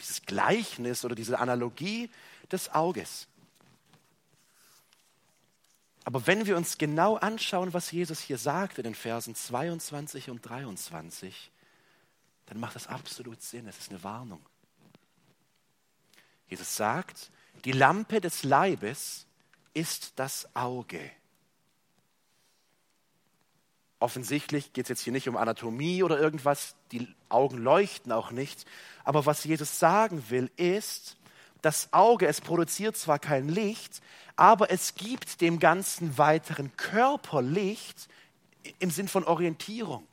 dieses 0.00 0.22
Gleichnis 0.22 1.04
oder 1.04 1.14
diese 1.14 1.38
Analogie 1.38 2.10
des 2.50 2.72
Auges. 2.72 3.26
Aber 6.04 6.26
wenn 6.26 6.46
wir 6.46 6.56
uns 6.56 6.76
genau 6.76 7.16
anschauen, 7.16 7.72
was 7.72 7.90
Jesus 7.90 8.20
hier 8.20 8.38
sagt 8.38 8.78
in 8.78 8.84
den 8.84 8.94
Versen 8.94 9.34
22 9.34 10.28
und 10.28 10.42
23, 10.42 11.50
dann 12.46 12.60
macht 12.60 12.76
das 12.76 12.86
absolut 12.86 13.42
Sinn. 13.42 13.66
Es 13.66 13.78
ist 13.78 13.90
eine 13.90 14.04
Warnung. 14.04 14.44
Jesus 16.46 16.76
sagt, 16.76 17.30
die 17.64 17.72
Lampe 17.72 18.20
des 18.20 18.44
Leibes 18.44 19.26
ist 19.72 20.12
das 20.16 20.54
Auge. 20.54 21.10
Offensichtlich 23.98 24.74
geht 24.74 24.84
es 24.84 24.90
jetzt 24.90 25.00
hier 25.00 25.14
nicht 25.14 25.28
um 25.28 25.38
Anatomie 25.38 26.02
oder 26.02 26.20
irgendwas, 26.20 26.76
die 26.92 27.08
Augen 27.30 27.56
leuchten 27.56 28.12
auch 28.12 28.30
nicht. 28.30 28.66
Aber 29.02 29.24
was 29.24 29.44
Jesus 29.44 29.78
sagen 29.78 30.28
will, 30.28 30.50
ist, 30.56 31.16
das 31.64 31.92
Auge, 31.92 32.26
es 32.26 32.40
produziert 32.40 32.96
zwar 32.96 33.18
kein 33.18 33.48
Licht, 33.48 34.02
aber 34.36 34.70
es 34.70 34.94
gibt 34.94 35.40
dem 35.40 35.58
ganzen 35.58 36.18
weiteren 36.18 36.76
Körper 36.76 37.40
Licht 37.40 38.08
im 38.78 38.90
Sinn 38.90 39.08
von 39.08 39.24
Orientierung. 39.24 40.06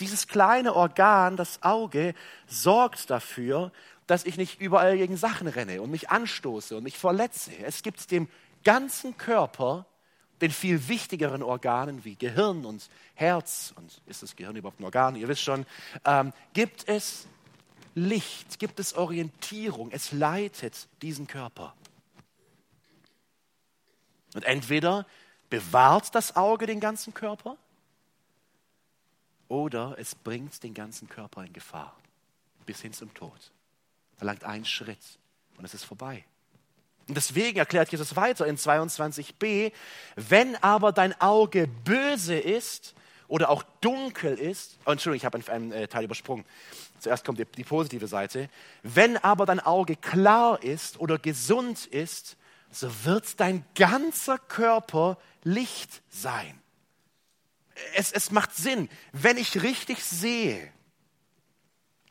Dieses 0.00 0.26
kleine 0.28 0.74
Organ, 0.74 1.36
das 1.36 1.62
Auge, 1.62 2.14
sorgt 2.46 3.08
dafür, 3.08 3.72
dass 4.06 4.24
ich 4.24 4.36
nicht 4.36 4.60
überall 4.60 4.98
gegen 4.98 5.16
Sachen 5.16 5.48
renne 5.48 5.80
und 5.80 5.90
mich 5.90 6.10
anstoße 6.10 6.76
und 6.76 6.82
mich 6.82 6.98
verletze. 6.98 7.52
Es 7.64 7.82
gibt 7.82 8.10
dem 8.10 8.28
ganzen 8.62 9.16
Körper 9.16 9.86
den 10.42 10.50
viel 10.50 10.88
wichtigeren 10.88 11.42
Organen 11.42 12.04
wie 12.04 12.14
Gehirn 12.14 12.66
und 12.66 12.90
Herz, 13.14 13.72
und 13.76 14.02
ist 14.06 14.22
das 14.22 14.36
Gehirn 14.36 14.56
überhaupt 14.56 14.80
ein 14.80 14.84
Organ? 14.84 15.16
Ihr 15.16 15.28
wisst 15.28 15.42
schon, 15.42 15.64
ähm, 16.04 16.34
gibt 16.52 16.86
es 16.88 17.26
Licht, 17.96 18.58
gibt 18.58 18.78
es 18.78 18.94
Orientierung, 18.94 19.90
es 19.90 20.12
leitet 20.12 20.86
diesen 21.00 21.26
Körper. 21.26 21.74
Und 24.34 24.44
entweder 24.44 25.06
bewahrt 25.48 26.14
das 26.14 26.36
Auge 26.36 26.66
den 26.66 26.78
ganzen 26.78 27.14
Körper 27.14 27.56
oder 29.48 29.96
es 29.98 30.14
bringt 30.14 30.62
den 30.62 30.74
ganzen 30.74 31.08
Körper 31.08 31.42
in 31.42 31.54
Gefahr 31.54 31.96
bis 32.66 32.82
hin 32.82 32.92
zum 32.92 33.14
Tod. 33.14 33.50
Verlangt 34.18 34.44
einen 34.44 34.66
Schritt 34.66 35.18
und 35.56 35.64
es 35.64 35.72
ist 35.72 35.84
vorbei. 35.84 36.22
Und 37.08 37.16
deswegen 37.16 37.58
erklärt 37.58 37.90
Jesus 37.90 38.14
weiter 38.14 38.46
in 38.46 38.58
22b, 38.58 39.72
wenn 40.16 40.56
aber 40.56 40.92
dein 40.92 41.18
Auge 41.18 41.66
böse 41.66 42.36
ist 42.36 42.94
oder 43.28 43.50
auch 43.50 43.62
dunkel 43.80 44.38
ist, 44.38 44.78
oh, 44.86 44.92
Entschuldigung, 44.92 45.16
ich 45.16 45.24
habe 45.24 45.38
einen, 45.38 45.72
einen, 45.72 45.72
äh, 45.72 45.88
Teil 45.88 46.04
übersprungen. 46.04 46.44
Zuerst 46.98 47.24
kommt 47.24 47.38
die, 47.38 47.44
die 47.44 47.64
positive 47.64 48.06
Seite. 48.06 48.48
Wenn 48.82 49.16
aber 49.16 49.46
dein 49.46 49.60
Auge 49.60 49.96
klar 49.96 50.62
ist 50.62 51.00
oder 51.00 51.18
gesund 51.18 51.86
ist, 51.86 52.36
so 52.70 52.90
wird 53.04 53.40
dein 53.40 53.64
ganzer 53.74 54.38
Körper 54.38 55.18
Licht 55.42 56.02
sein. 56.08 56.60
Es, 57.94 58.12
es 58.12 58.30
macht 58.30 58.54
Sinn, 58.54 58.88
wenn 59.12 59.36
ich 59.36 59.62
richtig 59.62 60.02
sehe, 60.02 60.72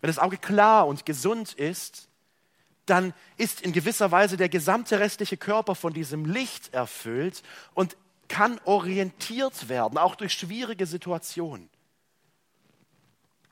wenn 0.02 0.08
das 0.08 0.20
Auge 0.20 0.38
klar 0.38 0.88
und 0.88 1.06
gesund 1.06 1.54
ist, 1.54 2.10
dann 2.86 3.14
ist 3.38 3.62
in 3.62 3.74
gewisser 3.74 4.12
Weise 4.12 4.38
der 4.38 4.50
gesamte 4.50 5.00
restliche 5.00 5.38
Körper 5.38 5.74
von 5.74 5.94
diesem 5.94 6.26
Licht 6.26 6.74
erfüllt 6.74 7.42
und 7.74 7.98
kann 8.28 8.60
orientiert 8.66 9.70
werden, 9.70 9.98
auch 9.98 10.16
durch 10.16 10.34
schwierige 10.34 10.86
Situationen. 10.86 11.70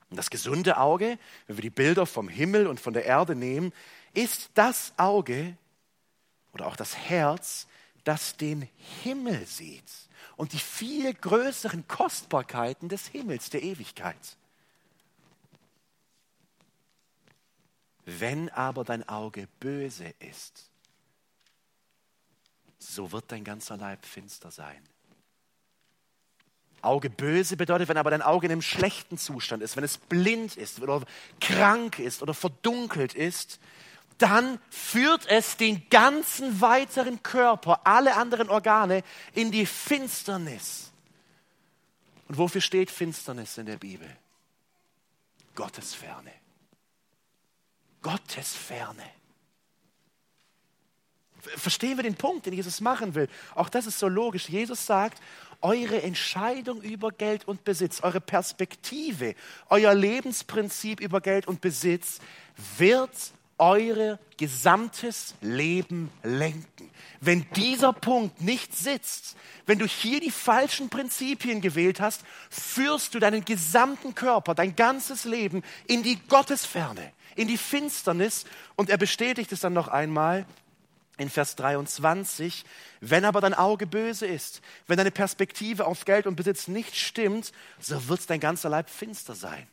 Und 0.09 0.17
das 0.17 0.29
gesunde 0.29 0.77
Auge, 0.77 1.17
wenn 1.47 1.57
wir 1.57 1.63
die 1.63 1.69
Bilder 1.69 2.05
vom 2.05 2.29
Himmel 2.29 2.67
und 2.67 2.79
von 2.79 2.93
der 2.93 3.05
Erde 3.05 3.35
nehmen, 3.35 3.73
ist 4.13 4.51
das 4.53 4.93
Auge 4.97 5.57
oder 6.53 6.67
auch 6.67 6.75
das 6.75 6.95
Herz, 6.95 7.67
das 8.03 8.37
den 8.37 8.69
Himmel 9.03 9.45
sieht 9.47 9.91
und 10.35 10.53
die 10.53 10.59
viel 10.59 11.13
größeren 11.13 11.87
Kostbarkeiten 11.87 12.89
des 12.89 13.07
Himmels, 13.07 13.49
der 13.49 13.63
Ewigkeit. 13.63 14.37
Wenn 18.05 18.49
aber 18.49 18.83
dein 18.83 19.07
Auge 19.07 19.47
böse 19.59 20.13
ist, 20.19 20.69
so 22.87 23.11
wird 23.11 23.31
dein 23.31 23.43
ganzer 23.43 23.77
Leib 23.77 24.05
finster 24.05 24.51
sein. 24.51 24.81
Auge 26.81 27.09
böse 27.09 27.55
bedeutet, 27.55 27.87
wenn 27.87 27.97
aber 27.97 28.11
dein 28.11 28.21
Auge 28.21 28.47
in 28.47 28.51
einem 28.51 28.61
schlechten 28.61 29.17
Zustand 29.17 29.63
ist, 29.63 29.77
wenn 29.77 29.83
es 29.83 29.97
blind 29.97 30.57
ist 30.57 30.81
oder 30.81 31.03
krank 31.39 31.99
ist 31.99 32.21
oder 32.21 32.33
verdunkelt 32.33 33.13
ist, 33.13 33.59
dann 34.17 34.59
führt 34.69 35.25
es 35.27 35.57
den 35.57 35.89
ganzen 35.89 36.61
weiteren 36.61 37.23
Körper, 37.23 37.85
alle 37.85 38.15
anderen 38.15 38.49
Organe 38.49 39.03
in 39.33 39.51
die 39.51 39.65
Finsternis. 39.65 40.91
Und 42.27 42.37
wofür 42.37 42.61
steht 42.61 42.91
Finsternis 42.91 43.57
in 43.57 43.65
der 43.65 43.77
Bibel? 43.77 44.09
Gottesferne. 45.55 46.31
Gottesferne. 48.01 49.03
Verstehen 51.55 51.97
wir 51.97 52.03
den 52.03 52.15
Punkt, 52.15 52.45
den 52.45 52.53
Jesus 52.53 52.81
machen 52.81 53.15
will? 53.15 53.27
Auch 53.55 53.69
das 53.69 53.85
ist 53.85 53.99
so 53.99 54.07
logisch. 54.07 54.49
Jesus 54.49 54.85
sagt, 54.85 55.21
eure 55.61 56.01
Entscheidung 56.01 56.81
über 56.81 57.11
Geld 57.11 57.47
und 57.47 57.63
Besitz, 57.63 58.01
eure 58.01 58.21
Perspektive, 58.21 59.35
euer 59.69 59.93
Lebensprinzip 59.93 60.99
über 60.99 61.21
Geld 61.21 61.47
und 61.47 61.61
Besitz 61.61 62.19
wird 62.77 63.11
euer 63.57 64.19
gesamtes 64.37 65.35
Leben 65.41 66.11
lenken. 66.23 66.89
Wenn 67.21 67.45
dieser 67.55 67.93
Punkt 67.93 68.41
nicht 68.41 68.75
sitzt, 68.75 69.37
wenn 69.65 69.79
du 69.79 69.85
hier 69.85 70.19
die 70.19 70.31
falschen 70.31 70.89
Prinzipien 70.89 71.61
gewählt 71.61 72.01
hast, 72.01 72.21
führst 72.49 73.15
du 73.15 73.19
deinen 73.19 73.45
gesamten 73.45 74.15
Körper, 74.15 74.55
dein 74.55 74.75
ganzes 74.75 75.23
Leben 75.23 75.63
in 75.87 76.03
die 76.03 76.19
Gottesferne, 76.27 77.13
in 77.35 77.47
die 77.47 77.57
Finsternis. 77.57 78.43
Und 78.75 78.89
er 78.89 78.97
bestätigt 78.97 79.51
es 79.53 79.61
dann 79.61 79.73
noch 79.73 79.87
einmal 79.87 80.45
in 81.17 81.29
Vers 81.29 81.55
23, 81.55 82.65
wenn 83.01 83.25
aber 83.25 83.41
dein 83.41 83.53
Auge 83.53 83.85
böse 83.85 84.25
ist, 84.25 84.61
wenn 84.87 84.97
deine 84.97 85.11
Perspektive 85.11 85.85
auf 85.85 86.05
Geld 86.05 86.25
und 86.25 86.35
Besitz 86.35 86.67
nicht 86.67 86.95
stimmt, 86.95 87.51
so 87.79 88.07
wird 88.07 88.29
dein 88.29 88.39
ganzer 88.39 88.69
Leib 88.69 88.89
finster 88.89 89.35
sein. 89.35 89.67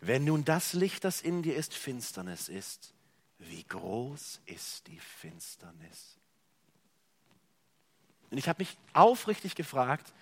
Wenn 0.00 0.24
nun 0.24 0.44
das 0.44 0.74
Licht, 0.74 1.04
das 1.04 1.22
in 1.22 1.42
dir 1.42 1.56
ist, 1.56 1.74
Finsternis 1.74 2.48
ist, 2.48 2.92
wie 3.38 3.64
groß 3.64 4.40
ist 4.46 4.86
die 4.86 4.98
Finsternis? 4.98 6.16
Und 8.30 8.38
ich 8.38 8.48
habe 8.48 8.62
mich 8.62 8.76
aufrichtig 8.92 9.54
gefragt, 9.54 10.12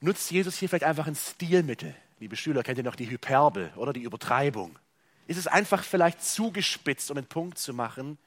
nutzt 0.00 0.30
Jesus 0.30 0.56
hier 0.56 0.68
vielleicht 0.68 0.84
einfach 0.84 1.06
ein 1.06 1.16
Stilmittel? 1.16 1.94
Liebe 2.20 2.36
Schüler, 2.36 2.62
kennt 2.62 2.78
ihr 2.78 2.84
noch 2.84 2.94
die 2.94 3.10
Hyperbel 3.10 3.72
oder 3.76 3.92
die 3.92 4.02
Übertreibung? 4.02 4.78
Ist 5.26 5.38
es 5.38 5.46
einfach 5.46 5.82
vielleicht 5.82 6.22
zugespitzt, 6.22 7.10
um 7.10 7.16
einen 7.16 7.26
Punkt 7.26 7.58
zu 7.58 7.74
machen? 7.74 8.18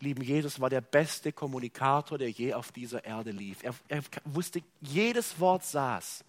Lieben 0.00 0.22
Jesus 0.22 0.60
war 0.60 0.70
der 0.70 0.80
beste 0.80 1.32
Kommunikator, 1.32 2.16
der 2.16 2.30
je 2.30 2.54
auf 2.54 2.72
dieser 2.72 3.04
Erde 3.04 3.30
lief. 3.30 3.62
Er, 3.62 3.74
er 3.88 4.02
wusste, 4.24 4.62
jedes 4.80 5.38
Wort 5.38 5.64
saß. 5.64 6.24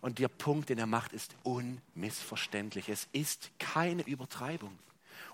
Und 0.00 0.18
der 0.18 0.28
Punkt, 0.28 0.68
den 0.68 0.78
er 0.78 0.86
macht, 0.86 1.12
ist 1.12 1.34
unmissverständlich. 1.42 2.88
Es 2.88 3.08
ist 3.12 3.50
keine 3.58 4.02
Übertreibung. 4.02 4.78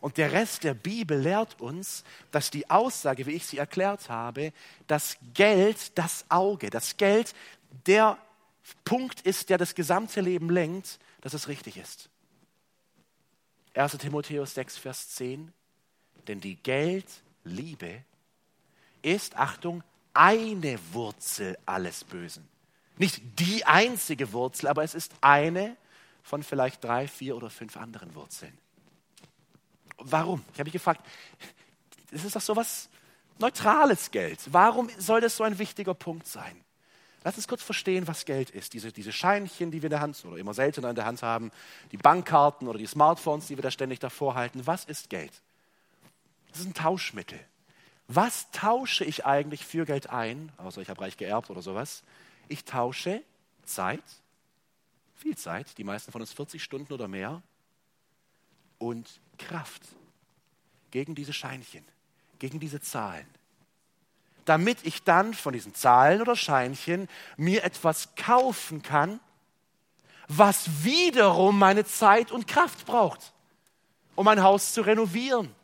Und 0.00 0.16
der 0.16 0.32
Rest 0.32 0.64
der 0.64 0.74
Bibel 0.74 1.18
lehrt 1.18 1.60
uns, 1.60 2.04
dass 2.30 2.50
die 2.50 2.68
Aussage, 2.70 3.26
wie 3.26 3.32
ich 3.32 3.46
sie 3.46 3.58
erklärt 3.58 4.08
habe, 4.08 4.52
das 4.86 5.16
Geld, 5.34 5.98
das 5.98 6.24
Auge, 6.28 6.70
das 6.70 6.96
Geld 6.96 7.34
der 7.86 8.18
Punkt 8.84 9.20
ist, 9.22 9.50
der 9.50 9.58
das 9.58 9.74
gesamte 9.74 10.20
Leben 10.20 10.50
lenkt, 10.50 10.98
dass 11.20 11.34
es 11.34 11.48
richtig 11.48 11.76
ist. 11.76 12.08
1 13.74 13.98
Timotheus 13.98 14.54
6, 14.54 14.78
Vers 14.78 15.08
10. 15.10 15.52
Denn 16.28 16.40
die 16.40 16.56
Geldliebe 16.56 18.04
ist, 19.02 19.36
Achtung, 19.36 19.82
eine 20.14 20.78
Wurzel 20.92 21.58
alles 21.66 22.04
Bösen 22.04 22.48
nicht 22.98 23.22
die 23.38 23.64
einzige 23.64 24.32
Wurzel, 24.32 24.68
aber 24.68 24.82
es 24.82 24.94
ist 24.94 25.12
eine 25.20 25.76
von 26.22 26.42
vielleicht 26.42 26.82
drei, 26.84 27.08
vier 27.08 27.36
oder 27.36 27.48
fünf 27.48 27.76
anderen 27.76 28.14
Wurzeln. 28.14 28.56
Warum? 29.98 30.44
Ich 30.52 30.58
habe 30.58 30.64
mich 30.64 30.72
gefragt, 30.72 31.04
das 32.10 32.24
ist 32.24 32.36
doch 32.36 32.40
so 32.40 32.56
was 32.56 32.88
neutrales 33.38 34.10
Geld. 34.10 34.40
Warum 34.50 34.90
soll 34.98 35.20
das 35.20 35.36
so 35.36 35.44
ein 35.44 35.58
wichtiger 35.58 35.94
Punkt 35.94 36.26
sein? 36.26 36.64
Lass 37.24 37.36
uns 37.36 37.48
kurz 37.48 37.62
verstehen, 37.62 38.06
was 38.06 38.24
Geld 38.24 38.50
ist. 38.50 38.72
Diese, 38.74 38.92
diese 38.92 39.12
Scheinchen, 39.12 39.70
die 39.70 39.82
wir 39.82 39.88
in 39.88 39.90
der 39.90 40.00
Hand 40.00 40.24
oder 40.24 40.36
immer 40.36 40.54
seltener 40.54 40.90
in 40.90 40.94
der 40.94 41.04
Hand 41.04 41.22
haben, 41.22 41.50
die 41.92 41.96
Bankkarten 41.96 42.68
oder 42.68 42.78
die 42.78 42.86
Smartphones, 42.86 43.48
die 43.48 43.56
wir 43.56 43.62
da 43.62 43.70
ständig 43.70 43.98
davor 43.98 44.34
halten. 44.34 44.66
Was 44.66 44.84
ist 44.84 45.10
Geld? 45.10 45.32
Das 46.50 46.60
ist 46.60 46.66
ein 46.66 46.74
Tauschmittel. 46.74 47.38
Was 48.08 48.50
tausche 48.50 49.04
ich 49.04 49.26
eigentlich 49.26 49.66
für 49.66 49.84
Geld 49.84 50.08
ein? 50.08 50.50
Außer 50.56 50.80
ich 50.80 50.88
habe 50.88 51.02
reich 51.02 51.16
geerbt 51.16 51.50
oder 51.50 51.60
sowas. 51.60 52.02
Ich 52.48 52.64
tausche 52.64 53.22
Zeit, 53.64 54.02
viel 55.14 55.36
Zeit, 55.36 55.76
die 55.76 55.84
meisten 55.84 56.10
von 56.10 56.22
uns 56.22 56.32
40 56.32 56.62
Stunden 56.62 56.92
oder 56.92 57.06
mehr, 57.06 57.42
und 58.78 59.20
Kraft 59.38 59.82
gegen 60.90 61.14
diese 61.14 61.32
Scheinchen, 61.32 61.84
gegen 62.38 62.60
diese 62.60 62.80
Zahlen. 62.80 63.26
Damit 64.44 64.78
ich 64.84 65.02
dann 65.02 65.34
von 65.34 65.52
diesen 65.52 65.74
Zahlen 65.74 66.22
oder 66.22 66.34
Scheinchen 66.34 67.08
mir 67.36 67.64
etwas 67.64 68.14
kaufen 68.14 68.82
kann, 68.82 69.20
was 70.28 70.84
wiederum 70.84 71.58
meine 71.58 71.84
Zeit 71.84 72.32
und 72.32 72.46
Kraft 72.46 72.86
braucht, 72.86 73.32
um 74.14 74.24
mein 74.24 74.42
Haus 74.42 74.72
zu 74.72 74.82
renovieren, 74.82 75.54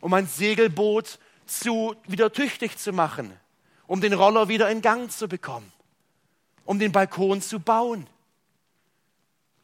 um 0.00 0.10
mein 0.10 0.26
Segelboot 0.26 1.18
zu, 1.46 1.96
wieder 2.06 2.32
tüchtig 2.32 2.78
zu 2.78 2.92
machen, 2.92 3.32
um 3.86 4.00
den 4.00 4.12
Roller 4.12 4.48
wieder 4.48 4.70
in 4.70 4.82
Gang 4.82 5.10
zu 5.10 5.28
bekommen 5.28 5.72
um 6.66 6.78
den 6.78 6.92
Balkon 6.92 7.40
zu 7.40 7.60
bauen. 7.60 8.06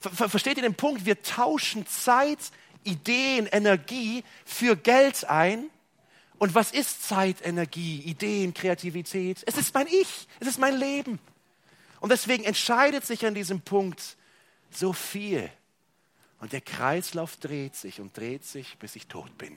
Ver 0.01 0.29
versteht 0.29 0.57
ihr 0.57 0.63
den 0.63 0.75
Punkt? 0.75 1.05
Wir 1.05 1.23
tauschen 1.23 1.87
Zeit, 1.87 2.39
Ideen, 2.85 3.47
Energie 3.47 4.25
für 4.45 4.77
Geld 4.77 5.29
ein. 5.29 5.69
Und 6.39 6.55
was 6.55 6.73
ist 6.73 7.07
Zeit, 7.07 7.45
Energie, 7.45 8.01
Ideen, 8.01 8.55
Kreativität? 8.55 9.43
Es 9.47 9.57
ist 9.57 9.75
mein 9.75 9.87
Ich, 9.87 10.27
es 10.41 10.49
ist 10.49 10.59
mein 10.59 10.77
Leben. 10.77 11.21
Und 12.01 12.11
deswegen 12.11 12.43
entscheidet 12.43 13.07
sich 13.07 13.25
an 13.27 13.35
diesem 13.35 13.61
Punkt 13.61 14.17
so 14.71 14.93
viel. 14.93 15.49
Und 16.41 16.53
der 16.53 16.61
Kreislauf 16.61 17.37
dreht 17.37 17.77
sich 17.77 18.01
und 18.01 18.17
dreht 18.17 18.45
sich, 18.45 18.77
bis 18.79 18.97
ich 18.97 19.07
tot 19.07 19.39
bin. 19.39 19.57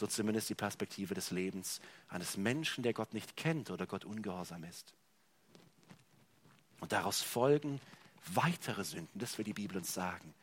So 0.00 0.06
zumindest 0.06 0.48
die 0.48 0.54
Perspektive 0.54 1.14
des 1.14 1.30
Lebens 1.30 1.80
eines 2.08 2.38
Menschen, 2.38 2.82
der 2.82 2.94
Gott 2.94 3.12
nicht 3.12 3.36
kennt 3.36 3.70
oder 3.70 3.86
Gott 3.86 4.06
ungehorsam 4.06 4.64
ist. 4.64 4.94
Und 6.80 6.92
daraus 6.92 7.20
folgen 7.20 7.80
weitere 8.26 8.82
Sünden, 8.82 9.20
das 9.20 9.36
will 9.36 9.44
die 9.44 9.52
Bibel 9.52 9.76
uns 9.76 9.92
sagen. 9.92 10.34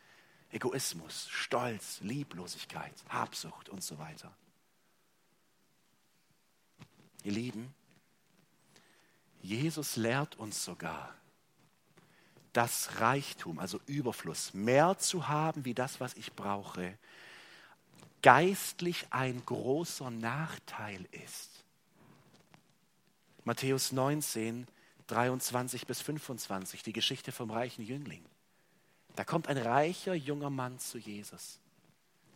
Egoismus, 0.51 1.27
Stolz, 1.29 1.99
Lieblosigkeit, 2.01 2.93
Habsucht 3.09 3.69
und 3.69 3.83
so 3.83 3.97
weiter. 3.97 4.31
Ihr 7.23 7.31
Lieben, 7.31 7.73
Jesus 9.41 9.95
lehrt 9.95 10.35
uns 10.35 10.63
sogar, 10.63 11.13
dass 12.53 12.99
Reichtum, 12.99 13.57
also 13.57 13.79
Überfluss, 13.87 14.53
mehr 14.53 14.97
zu 14.99 15.27
haben 15.27 15.65
wie 15.65 15.73
das, 15.73 15.99
was 15.99 16.13
ich 16.13 16.33
brauche, 16.33 16.97
geistlich 18.27 19.05
ein 19.09 19.41
großer 19.45 20.11
Nachteil 20.11 21.07
ist. 21.11 21.63
Matthäus 23.45 23.93
19, 23.93 24.67
23 25.07 25.87
bis 25.87 26.01
25, 26.01 26.83
die 26.83 26.91
Geschichte 26.91 27.31
vom 27.31 27.49
reichen 27.51 27.85
Jüngling. 27.85 28.25
Da 29.15 29.23
kommt 29.23 29.47
ein 29.47 29.57
reicher 29.57 30.13
junger 30.13 30.49
Mann 30.49 30.77
zu 30.77 30.97
Jesus 30.97 31.61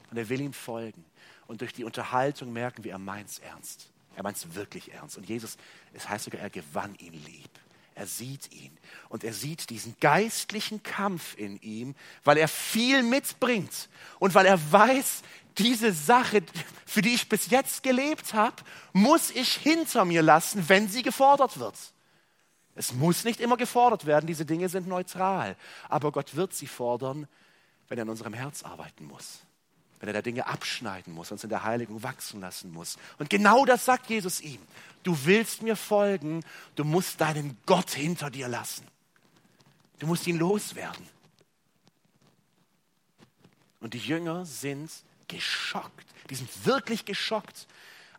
und 0.09 0.17
er 0.17 0.29
will 0.29 0.39
ihm 0.39 0.53
folgen. 0.53 1.03
Und 1.45 1.59
durch 1.59 1.73
die 1.73 1.83
Unterhaltung 1.83 2.53
merken 2.53 2.85
wir, 2.85 2.93
er 2.93 2.97
meint 2.97 3.29
es 3.29 3.39
ernst. 3.39 3.91
Er 4.15 4.23
meint 4.23 4.37
es 4.37 4.55
wirklich 4.55 4.93
ernst. 4.93 5.17
Und 5.17 5.27
Jesus, 5.27 5.57
es 5.91 6.07
heißt 6.07 6.23
sogar, 6.23 6.39
er 6.39 6.49
gewann 6.49 6.95
ihn 6.99 7.21
lieb. 7.25 7.51
Er 7.95 8.07
sieht 8.07 8.51
ihn 8.51 8.75
und 9.09 9.23
er 9.23 9.33
sieht 9.33 9.69
diesen 9.69 9.95
geistlichen 9.99 10.81
Kampf 10.81 11.37
in 11.37 11.61
ihm, 11.61 11.95
weil 12.23 12.37
er 12.37 12.47
viel 12.47 13.03
mitbringt 13.03 13.89
und 14.19 14.33
weil 14.33 14.45
er 14.45 14.59
weiß, 14.71 15.21
diese 15.57 15.91
Sache, 15.91 16.41
für 16.85 17.01
die 17.01 17.13
ich 17.13 17.27
bis 17.27 17.49
jetzt 17.49 17.83
gelebt 17.83 18.33
habe, 18.33 18.55
muss 18.93 19.31
ich 19.31 19.53
hinter 19.53 20.05
mir 20.05 20.21
lassen, 20.21 20.67
wenn 20.69 20.87
sie 20.87 21.03
gefordert 21.03 21.59
wird. 21.59 21.75
Es 22.75 22.93
muss 22.93 23.25
nicht 23.25 23.41
immer 23.41 23.57
gefordert 23.57 24.05
werden, 24.05 24.27
diese 24.27 24.45
Dinge 24.45 24.69
sind 24.69 24.87
neutral. 24.87 25.57
Aber 25.89 26.11
Gott 26.11 26.35
wird 26.35 26.53
sie 26.53 26.67
fordern, 26.67 27.27
wenn 27.89 27.97
er 27.97 28.03
in 28.03 28.09
unserem 28.09 28.33
Herz 28.33 28.63
arbeiten 28.63 29.05
muss. 29.05 29.41
Wenn 30.01 30.09
er 30.09 30.13
da 30.13 30.21
Dinge 30.23 30.47
abschneiden 30.47 31.13
muss, 31.13 31.31
uns 31.31 31.43
in 31.43 31.51
der 31.51 31.63
Heiligung 31.63 32.01
wachsen 32.01 32.41
lassen 32.41 32.73
muss. 32.73 32.97
Und 33.19 33.29
genau 33.29 33.65
das 33.65 33.85
sagt 33.85 34.09
Jesus 34.09 34.41
ihm. 34.41 34.59
Du 35.03 35.15
willst 35.25 35.61
mir 35.61 35.75
folgen, 35.75 36.43
du 36.75 36.83
musst 36.83 37.21
deinen 37.21 37.55
Gott 37.67 37.91
hinter 37.91 38.31
dir 38.31 38.47
lassen. 38.47 38.85
Du 39.99 40.07
musst 40.07 40.25
ihn 40.25 40.39
loswerden. 40.39 41.07
Und 43.79 43.93
die 43.93 43.99
Jünger 43.99 44.43
sind 44.45 44.91
geschockt. 45.27 46.07
Die 46.31 46.35
sind 46.35 46.65
wirklich 46.65 47.05
geschockt. 47.05 47.67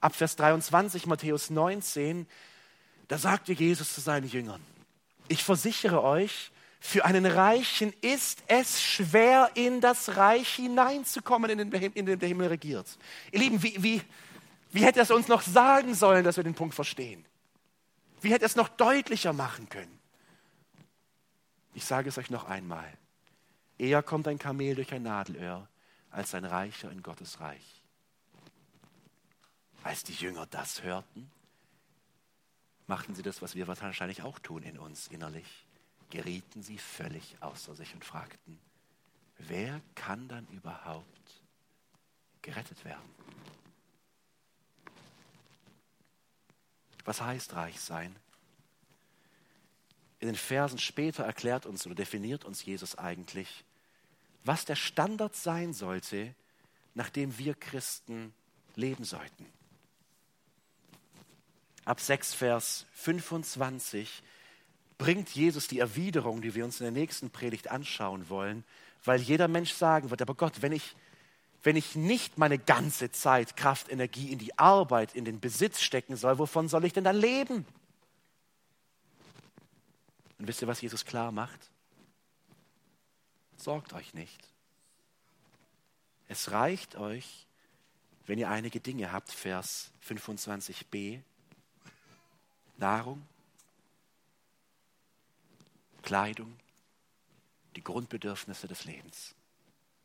Ab 0.01 0.14
Vers 0.14 0.37
23, 0.37 1.07
Matthäus 1.07 1.51
19, 1.51 2.28
da 3.09 3.18
sagte 3.18 3.53
Jesus 3.53 3.93
zu 3.93 4.01
seinen 4.01 4.28
Jüngern, 4.28 4.61
ich 5.26 5.43
versichere 5.43 6.03
euch, 6.05 6.53
für 6.85 7.05
einen 7.05 7.26
Reichen 7.26 7.93
ist 8.01 8.43
es 8.49 8.83
schwer, 8.83 9.53
in 9.55 9.80
das 9.80 10.16
Reich 10.16 10.49
hineinzukommen, 10.57 11.49
in 11.49 11.70
den, 11.70 11.93
in 11.93 12.18
der 12.18 12.28
Himmel 12.28 12.49
regiert. 12.49 12.99
Ihr 13.30 13.39
Lieben, 13.39 13.62
wie, 13.62 13.80
wie, 13.80 14.03
wie 14.72 14.85
hätte 14.85 15.01
es 15.01 15.12
uns 15.12 15.28
noch 15.28 15.43
sagen 15.43 15.95
sollen, 15.95 16.24
dass 16.24 16.39
wir 16.39 16.43
den 16.43 16.57
Punkt 16.57 16.74
verstehen? 16.74 17.24
Wie 18.20 18.33
hätte 18.33 18.45
es 18.45 18.57
noch 18.57 18.68
deutlicher 18.68 19.33
machen 19.33 19.68
können? 19.68 19.97
Ich 21.72 21.85
sage 21.85 22.09
es 22.09 22.18
euch 22.18 22.30
noch 22.30 22.47
einmal. 22.47 22.93
Eher 23.78 24.03
kommt 24.03 24.26
ein 24.26 24.41
Kamel 24.41 24.74
durch 24.74 24.93
ein 24.93 25.05
Nadelöhr, 25.05 25.68
als 26.11 26.35
ein 26.35 26.45
Reicher 26.45 26.91
in 26.91 27.01
Gottes 27.05 27.39
Reich. 27.39 27.85
Als 29.85 30.03
die 30.03 30.14
Jünger 30.14 30.47
das 30.47 30.83
hörten, 30.83 31.30
machten 32.89 33.14
sie 33.14 33.22
das, 33.22 33.41
was 33.41 33.55
wir 33.55 33.68
wahrscheinlich 33.68 34.22
auch 34.22 34.41
tun 34.41 34.64
in 34.64 34.80
uns 34.80 35.07
innerlich. 35.07 35.47
Gerieten 36.13 36.63
sie 36.63 36.77
völlig 36.77 37.39
außer 37.41 37.75
sich 37.75 37.95
und 37.95 38.05
fragten, 38.05 38.59
wer 39.39 39.81
kann 39.95 40.29
dann 40.29 40.47
überhaupt 40.49 41.07
gerettet 42.43 42.85
werden? 42.85 43.09
Was 47.07 47.23
heißt 47.23 47.55
reich 47.55 47.81
sein? 47.81 48.15
In 50.21 50.27
den 50.27 50.37
Versen 50.37 50.79
später 50.79 51.25
erklärt 51.25 51.65
uns 51.65 51.87
oder 51.87 51.95
definiert 51.95 52.45
uns 52.45 52.63
Jesus 52.63 52.99
eigentlich, 52.99 53.65
was 54.45 54.67
der 54.67 54.77
Standard 54.77 55.35
sein 55.35 55.73
sollte, 55.73 56.35
nach 56.93 57.09
dem 57.09 57.39
wir 57.39 57.55
Christen 57.55 58.35
leben 58.77 59.05
sollten 59.05 59.47
ab 61.85 62.01
6, 62.01 62.35
Vers 62.35 62.87
25 62.93 64.23
bringt 65.03 65.30
Jesus 65.30 65.66
die 65.66 65.80
Erwiderung, 65.80 66.42
die 66.42 66.55
wir 66.55 66.64
uns 66.64 66.78
in 66.78 66.84
der 66.84 66.92
nächsten 66.92 67.28
Predigt 67.28 67.72
anschauen 67.72 68.28
wollen, 68.28 68.62
weil 69.05 69.20
jeder 69.20 69.48
Mensch 69.48 69.72
sagen 69.72 70.11
wird, 70.11 70.22
aber 70.22 70.36
Gott, 70.36 70.62
wenn 70.62 70.70
ich, 70.70 70.94
wenn 71.64 71.74
ich 71.74 71.96
nicht 71.96 72.38
meine 72.38 72.57
ganze 72.57 73.11
Zeit, 73.11 73.57
Kraft, 73.57 73.90
Energie 73.90 74.30
in 74.30 74.38
die 74.38 74.57
Arbeit, 74.61 75.16
in 75.16 75.24
den 75.24 75.40
Besitz 75.40 75.80
stecken 75.80 76.14
soll, 76.14 76.38
wovon 76.38 76.68
soll 76.68 76.84
ich 76.84 76.92
denn 76.92 77.03
dann 77.03 77.16
leben? 77.16 77.66
Und 80.38 80.46
wisst 80.46 80.62
ihr, 80.62 80.68
was 80.68 80.80
Jesus 80.80 81.05
klar 81.05 81.32
macht? 81.32 81.59
Sorgt 83.57 83.94
euch 83.94 84.14
nicht. 84.14 84.38
Es 86.28 86.53
reicht 86.53 86.94
euch, 86.94 87.48
wenn 88.26 88.38
ihr 88.38 88.50
einige 88.50 88.78
Dinge 88.78 89.11
habt, 89.11 89.32
Vers 89.32 89.90
25b, 90.07 91.22
Nahrung, 92.76 93.26
Kleidung, 96.03 96.59
die 97.76 97.82
Grundbedürfnisse 97.84 98.68
des 98.68 98.84
Lebens. 98.84 99.34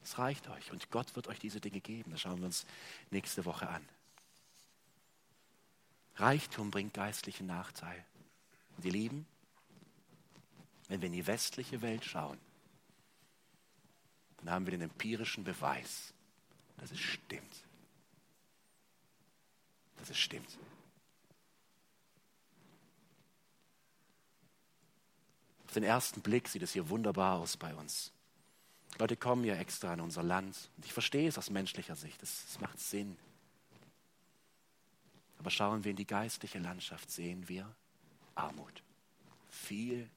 Es 0.04 0.18
reicht 0.18 0.48
euch 0.50 0.72
und 0.72 0.90
Gott 0.90 1.16
wird 1.16 1.28
euch 1.28 1.40
diese 1.40 1.60
Dinge 1.60 1.82
geben. 1.82 2.12
Das 2.12 2.22
schauen 2.22 2.40
wir 2.40 2.46
uns 2.46 2.66
nächste 3.12 3.46
Woche 3.46 3.68
an. 3.68 3.88
Reichtum 6.16 6.72
bringt 6.72 6.94
geistlichen 6.94 7.48
Nachteil. 7.48 8.06
Und 8.78 8.86
ihr 8.86 8.92
Lieben, 8.92 9.28
wenn 10.88 11.02
wir 11.02 11.08
in 11.08 11.14
die 11.14 11.28
westliche 11.28 11.82
Welt 11.82 12.06
schauen, 12.06 12.40
dann 14.38 14.52
haben 14.52 14.66
wir 14.66 14.72
den 14.72 14.82
empirischen 14.82 15.44
Beweis, 15.44 16.14
dass 16.78 16.92
es 16.92 17.00
stimmt. 17.00 17.64
Dass 19.98 20.10
es 20.10 20.18
stimmt. 20.18 20.58
Den 25.78 25.84
ersten 25.84 26.22
Blick 26.22 26.48
sieht 26.48 26.64
es 26.64 26.74
hier 26.74 26.90
wunderbar 26.90 27.38
aus 27.38 27.56
bei 27.56 27.76
uns. 27.76 28.12
Leute 28.98 29.16
kommen 29.16 29.44
ja 29.44 29.56
extra 29.56 29.94
in 29.94 30.02
unser 30.02 30.24
Land. 30.24 30.70
Und 30.76 30.86
ich 30.86 30.94
verstehe 30.94 31.28
es 31.28 31.38
aus 31.38 31.52
menschlicher 31.52 31.96
Sicht. 31.96 32.22
Es 32.24 32.60
macht 32.60 32.80
Sinn. 32.80 33.16
Aber 35.38 35.52
schauen 35.52 35.84
wir 35.84 35.92
in 35.92 35.98
die 35.98 36.08
geistliche 36.08 36.58
Landschaft, 36.58 37.12
sehen 37.12 37.48
wir 37.48 37.72
Armut. 38.34 38.82
Viel 39.50 40.10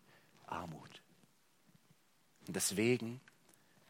Armut. 0.46 1.02
Und 2.46 2.56
deswegen 2.56 3.20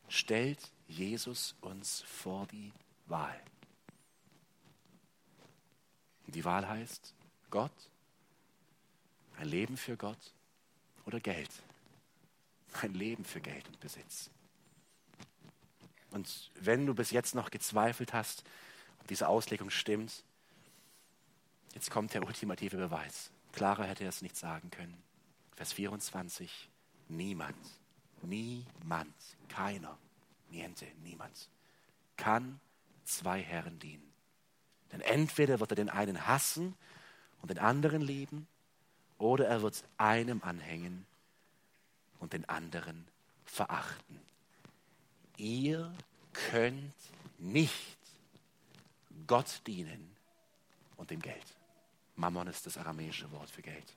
stellt 0.08 0.72
Jesus 0.88 1.54
uns 1.60 2.02
vor 2.02 2.48
die 2.48 2.72
Wahl. 3.06 3.40
Und 6.26 6.34
die 6.34 6.44
Wahl 6.44 6.68
heißt 6.68 7.14
Gott, 7.48 7.70
ein 9.36 9.46
Leben 9.46 9.76
für 9.76 9.96
Gott 9.96 10.32
oder 11.10 11.20
Geld. 11.20 11.50
Ein 12.80 12.94
Leben 12.94 13.24
für 13.24 13.40
Geld 13.40 13.66
und 13.68 13.80
Besitz. 13.80 14.30
Und 16.10 16.50
wenn 16.54 16.86
du 16.86 16.94
bis 16.94 17.10
jetzt 17.10 17.34
noch 17.34 17.50
gezweifelt 17.50 18.12
hast, 18.12 18.44
ob 19.00 19.08
diese 19.08 19.28
Auslegung 19.28 19.70
stimmt, 19.70 20.24
jetzt 21.74 21.90
kommt 21.90 22.14
der 22.14 22.24
ultimative 22.24 22.76
Beweis. 22.76 23.30
Klarer 23.52 23.84
hätte 23.84 24.04
er 24.04 24.10
es 24.10 24.22
nicht 24.22 24.36
sagen 24.36 24.70
können. 24.70 25.02
Vers 25.56 25.72
24. 25.72 26.68
Niemand, 27.08 27.56
niemand, 28.22 29.14
keiner, 29.48 29.98
niente, 30.48 30.86
niemand 31.02 31.48
kann 32.16 32.60
zwei 33.04 33.42
Herren 33.42 33.78
dienen. 33.78 34.12
Denn 34.92 35.00
entweder 35.00 35.58
wird 35.58 35.72
er 35.72 35.76
den 35.76 35.90
einen 35.90 36.26
hassen 36.26 36.76
und 37.42 37.50
den 37.50 37.58
anderen 37.58 38.02
lieben, 38.02 38.46
oder 39.20 39.46
er 39.46 39.62
wird 39.62 39.84
einem 39.98 40.42
anhängen 40.42 41.06
und 42.18 42.32
den 42.32 42.48
anderen 42.48 43.06
verachten. 43.44 44.18
Ihr 45.36 45.92
könnt 46.32 46.94
nicht 47.38 47.98
Gott 49.26 49.60
dienen 49.66 50.10
und 50.96 51.10
dem 51.10 51.20
Geld. 51.20 51.44
Mammon 52.16 52.48
ist 52.48 52.66
das 52.66 52.78
aramäische 52.78 53.30
Wort 53.30 53.50
für 53.50 53.62
Geld. 53.62 53.94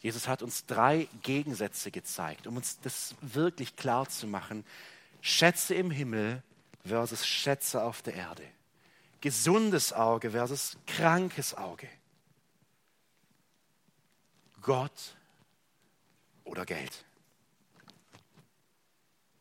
Jesus 0.00 0.28
hat 0.28 0.42
uns 0.42 0.66
drei 0.66 1.08
Gegensätze 1.22 1.90
gezeigt, 1.90 2.46
um 2.46 2.56
uns 2.56 2.78
das 2.80 3.14
wirklich 3.20 3.74
klar 3.76 4.08
zu 4.08 4.26
machen. 4.26 4.64
Schätze 5.22 5.74
im 5.74 5.90
Himmel 5.90 6.42
versus 6.84 7.26
Schätze 7.26 7.82
auf 7.82 8.02
der 8.02 8.14
Erde. 8.14 8.44
Gesundes 9.24 9.94
Auge 9.94 10.32
versus 10.32 10.76
krankes 10.86 11.54
Auge. 11.54 11.88
Gott 14.60 15.16
oder 16.44 16.66
Geld. 16.66 17.06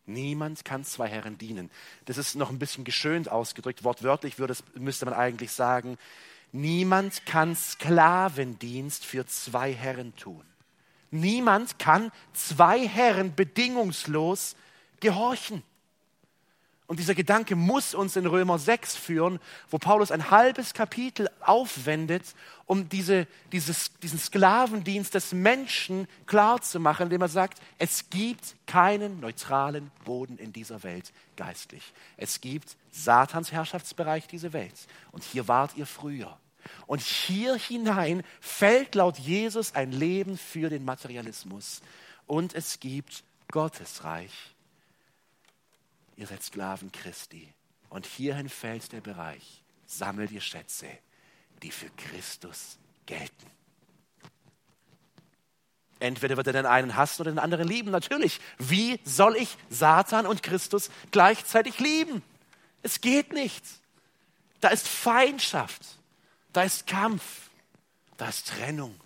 Niemand 0.05 0.63
kann 0.63 0.85
zwei 0.85 1.09
Herren 1.09 1.37
dienen. 1.37 1.69
Das 2.05 2.17
ist 2.17 2.35
noch 2.35 2.49
ein 2.49 2.59
bisschen 2.59 2.85
geschönt 2.85 3.27
ausgedrückt. 3.27 3.83
Wortwörtlich 3.83 4.39
würde, 4.39 4.55
müsste 4.75 5.03
man 5.03 5.15
eigentlich 5.15 5.51
sagen, 5.51 5.97
niemand 6.53 7.25
kann 7.25 7.53
Sklavendienst 7.53 9.03
für 9.03 9.25
zwei 9.25 9.73
Herren 9.73 10.15
tun. 10.15 10.45
Niemand 11.11 11.77
kann 11.77 12.13
zwei 12.31 12.87
Herren 12.87 13.35
bedingungslos 13.35 14.55
gehorchen. 15.01 15.61
Und 16.85 16.99
dieser 16.99 17.15
Gedanke 17.15 17.55
muss 17.55 17.95
uns 17.95 18.17
in 18.17 18.25
Römer 18.25 18.59
6 18.59 18.97
führen, 18.97 19.39
wo 19.69 19.77
Paulus 19.77 20.11
ein 20.11 20.29
halbes 20.31 20.73
Kapitel 20.73 21.29
aufwendet, 21.39 22.23
um 22.65 22.89
diese, 22.89 23.25
dieses, 23.53 23.91
diesen 23.99 24.19
Sklavendienst 24.19 25.13
des 25.13 25.31
Menschen 25.31 26.07
klarzumachen, 26.25 27.05
indem 27.05 27.21
er 27.21 27.29
sagt, 27.29 27.59
es 27.79 28.09
gibt 28.09 28.55
keinen 28.67 29.21
neutralen 29.21 29.91
Boden 30.03 30.37
in 30.37 30.51
dieser 30.51 30.83
Welt 30.83 31.13
geistlich. 31.37 31.93
Es 32.17 32.41
gibt 32.41 32.75
Satans 32.91 33.53
Herrschaftsbereich, 33.53 34.27
diese 34.27 34.51
Welt. 34.51 34.75
Und 35.13 35.23
hier 35.23 35.47
wart 35.47 35.77
ihr 35.77 35.85
früher. 35.85 36.37
Und 36.85 37.01
hier 37.01 37.55
hinein 37.55 38.23
fällt 38.41 38.95
laut 38.95 39.17
Jesus 39.19 39.73
ein 39.73 39.91
Leben 39.91 40.37
für 40.37 40.69
den 40.69 40.83
Materialismus. 40.83 41.81
Und 42.27 42.53
es 42.53 42.79
gibt 42.79 43.23
Gottes 43.49 44.03
Reich 44.03 44.52
ihr 46.15 46.27
seid 46.27 46.43
Sklaven 46.43 46.91
Christi. 46.91 47.53
Und 47.89 48.05
hierhin 48.05 48.49
fällt 48.49 48.91
der 48.91 49.01
Bereich, 49.01 49.63
sammelt 49.85 50.31
ihr 50.31 50.41
Schätze, 50.41 50.87
die 51.61 51.71
für 51.71 51.89
Christus 51.91 52.77
gelten. 53.05 53.51
Entweder 55.99 56.35
wird 56.35 56.47
er 56.47 56.53
den 56.53 56.65
einen 56.65 56.95
hassen 56.97 57.21
oder 57.21 57.31
den 57.31 57.39
anderen 57.39 57.67
lieben. 57.67 57.91
Natürlich, 57.91 58.41
wie 58.57 58.99
soll 59.05 59.37
ich 59.37 59.55
Satan 59.69 60.25
und 60.25 60.43
Christus 60.43 60.89
gleichzeitig 61.11 61.79
lieben? 61.79 62.21
Es 62.81 62.99
geht 62.99 63.31
nicht. 63.31 63.63
Da 64.59 64.69
ist 64.69 64.87
Feindschaft, 64.87 65.81
da 66.51 66.63
ist 66.63 66.87
Kampf, 66.87 67.49
da 68.17 68.27
ist 68.27 68.47
Trennung. 68.47 68.99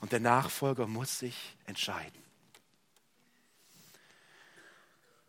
Und 0.00 0.12
der 0.12 0.20
Nachfolger 0.20 0.86
muss 0.86 1.18
sich 1.18 1.56
entscheiden. 1.66 2.27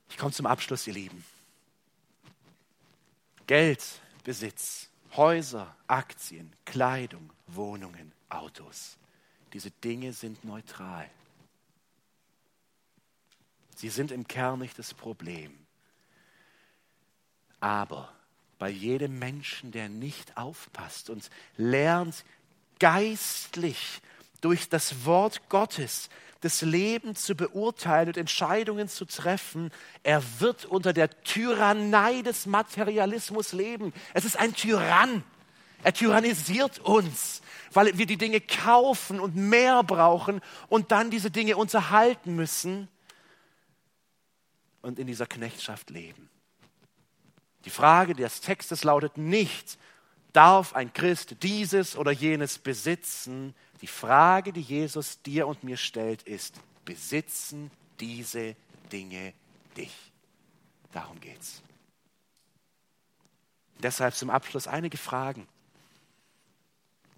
Ich 0.10 0.18
komme 0.18 0.34
zum 0.34 0.45
Abschluss, 0.45 0.88
ihr 0.88 0.93
Lieben. 0.93 1.24
Geld, 3.47 3.84
Besitz, 4.24 4.89
Häuser, 5.16 5.76
Aktien, 5.88 6.53
Kleidung, 6.66 7.30
Wohnungen, 7.47 8.12
Autos. 8.30 8.97
Diese 9.53 9.72
Dinge 9.72 10.14
sind 10.14 10.43
neutral. 10.43 11.10
Sie 13.76 13.89
sind 13.89 14.12
im 14.12 14.28
Kern 14.28 14.60
nicht 14.60 14.78
das 14.78 14.93
Problem. 14.93 15.57
Aber 17.60 18.14
bei 18.60 18.70
jedem 18.70 19.18
Menschen, 19.18 19.72
der 19.72 19.89
nicht 19.89 20.38
aufpasst 20.38 21.10
und 21.10 21.30
lernt 21.57 22.26
geistlich 22.78 24.01
durch 24.41 24.70
das 24.70 25.05
Wort 25.05 25.49
Gottes 25.49 26.10
das 26.42 26.62
Leben 26.62 27.16
zu 27.16 27.36
beurteilen 27.36 28.10
und 28.10 28.18
Entscheidungen 28.18 28.88
zu 28.88 29.06
treffen. 29.06 29.72
Er 30.04 30.24
wird 30.40 30.66
unter 30.66 30.94
der 30.94 31.10
Tyrannei 31.24 32.22
des 32.22 32.46
Materialismus 32.46 33.52
leben. 33.54 33.94
Es 34.14 34.26
ist 34.26 34.38
ein 34.38 34.54
Tyrann. 34.54 35.24
Er 35.84 35.94
tyrannisiert 35.94 36.80
uns, 36.80 37.42
weil 37.72 37.98
wir 37.98 38.06
die 38.06 38.18
Dinge 38.18 38.42
kaufen 38.42 39.20
und 39.20 39.36
mehr 39.36 39.84
brauchen 39.84 40.42
und 40.68 40.92
dann 40.92 41.10
diese 41.10 41.32
Dinge 41.32 41.58
unterhalten 41.58 42.36
müssen 42.36 42.88
und 44.82 45.00
in 45.00 45.08
dieser 45.08 45.26
Knechtschaft 45.26 45.90
leben. 45.90 46.30
Die 47.66 47.70
Frage 47.70 48.14
des 48.14 48.42
Textes 48.42 48.84
lautet 48.84 49.18
nicht, 49.18 49.78
darf 50.32 50.74
ein 50.74 50.94
Christ 50.94 51.44
dieses 51.44 51.98
oder 51.98 52.12
jenes 52.12 52.60
besitzen, 52.60 53.54
die 53.82 53.88
Frage, 53.88 54.54
die 54.54 54.62
Jesus 54.62 55.22
dir 55.22 55.48
und 55.48 55.64
mir 55.64 55.78
stellt, 55.78 56.24
ist, 56.24 56.56
besitzen 56.86 57.72
diese 58.00 58.56
Dinge 58.92 59.34
dich? 59.78 59.94
Darum 60.92 61.20
geht's. 61.20 61.62
Deshalb 63.82 64.16
zum 64.16 64.30
Abschluss 64.30 64.68
einige 64.68 64.98
Fragen. 64.98 65.48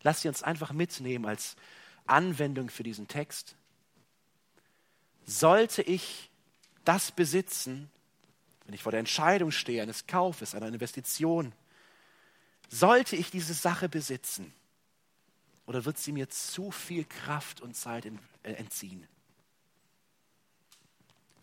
Lass 0.04 0.22
sie 0.22 0.28
uns 0.28 0.44
einfach 0.44 0.72
mitnehmen 0.74 1.26
als 1.26 1.56
Anwendung 2.06 2.70
für 2.70 2.84
diesen 2.84 3.08
Text. 3.08 3.56
Sollte 5.26 5.82
ich 5.82 6.30
das 6.84 7.12
besitzen, 7.12 7.90
wenn 8.66 8.76
ich 8.76 8.84
vor 8.84 8.92
der 8.92 9.00
Entscheidung 9.00 9.52
stehe 9.52 9.82
eines 9.82 10.08
Kaufes, 10.08 10.56
einer 10.56 10.68
Investition, 10.68 11.54
sollte 12.70 13.16
ich 13.16 13.32
diese 13.32 13.54
Sache 13.54 13.90
besitzen, 13.90 14.54
oder 15.66 15.86
wird 15.86 15.98
sie 15.98 16.12
mir 16.12 16.30
zu 16.30 16.72
viel 16.72 17.06
Kraft 17.06 17.62
und 17.62 17.76
Zeit 17.76 18.06
äh, 18.06 18.54
entziehen? 18.54 19.08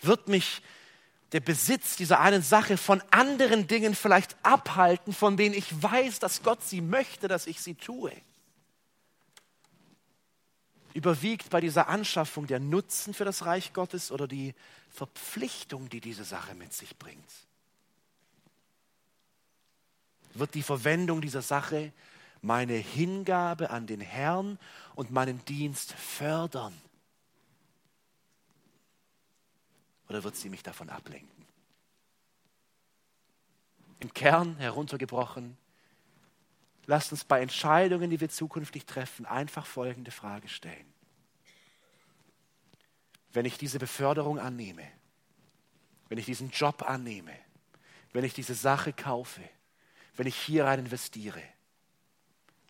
Wird 0.01 0.29
mich 0.29 0.63
der 1.33 1.41
Besitz 1.41 1.97
dieser 1.97 2.21
einen 2.21 2.43
Sache 2.43 2.77
von 2.77 3.03
anderen 3.11 3.67
Dingen 3.67 3.95
vielleicht 3.95 4.37
abhalten, 4.45 5.13
von 5.13 5.37
denen 5.37 5.55
ich 5.55 5.83
weiß, 5.83 6.19
dass 6.21 6.43
Gott 6.43 6.63
sie 6.63 6.81
möchte, 6.81 7.29
dass 7.29 7.47
ich 7.47 7.61
sie 7.61 7.75
tue? 7.75 8.13
Überwiegt 10.95 11.51
bei 11.51 11.61
dieser 11.61 11.89
Anschaffung 11.89 12.47
der 12.47 12.61
Nutzen 12.61 13.13
für 13.15 13.25
das 13.25 13.45
Reich 13.45 13.73
Gottes 13.73 14.11
oder 14.11 14.27
die 14.27 14.55
Verpflichtung, 14.91 15.89
die 15.91 16.01
diese 16.01 16.25
Sache 16.25 16.55
mit 16.55 16.73
sich 16.73 16.97
bringt? 16.97 17.31
Wird 20.35 20.55
die 20.55 20.63
Verwendung 20.63 21.21
dieser 21.21 21.43
Sache 21.43 21.93
meine 22.43 22.75
Hingabe 22.75 23.71
an 23.71 23.87
den 23.87 24.01
Herrn 24.01 24.59
und 24.95 25.11
meinen 25.11 25.45
Dienst 25.45 25.93
fördern? 25.93 26.75
Oder 30.09 30.25
wird 30.25 30.37
sie 30.37 30.49
mich 30.49 30.63
davon 30.63 30.89
ablenken? 30.89 31.47
Im 34.01 34.15
Kern 34.15 34.57
heruntergebrochen, 34.57 35.57
lasst 36.87 37.13
uns 37.13 37.25
bei 37.25 37.43
Entscheidungen, 37.43 38.11
die 38.11 38.21
wir 38.21 38.29
zukünftig 38.29 38.87
treffen, 38.87 39.27
einfach 39.27 39.67
folgende 39.67 40.11
Frage 40.11 40.49
stellen. 40.49 40.93
Wenn 43.33 43.45
ich 43.45 43.59
diese 43.59 43.79
Beförderung 43.79 44.39
annehme, 44.39 44.89
wenn 46.09 46.19
ich 46.19 46.27
diesen 46.27 46.51
Job 46.51 46.83
annehme, 46.89 47.35
wenn 48.13 48.25
ich 48.25 48.33
diese 48.33 48.55
Sache 48.55 48.93
kaufe, 48.93 49.43
wenn 50.17 50.27
ich 50.27 50.37
hier 50.37 50.65
rein 50.65 50.81
investiere, 50.81 51.43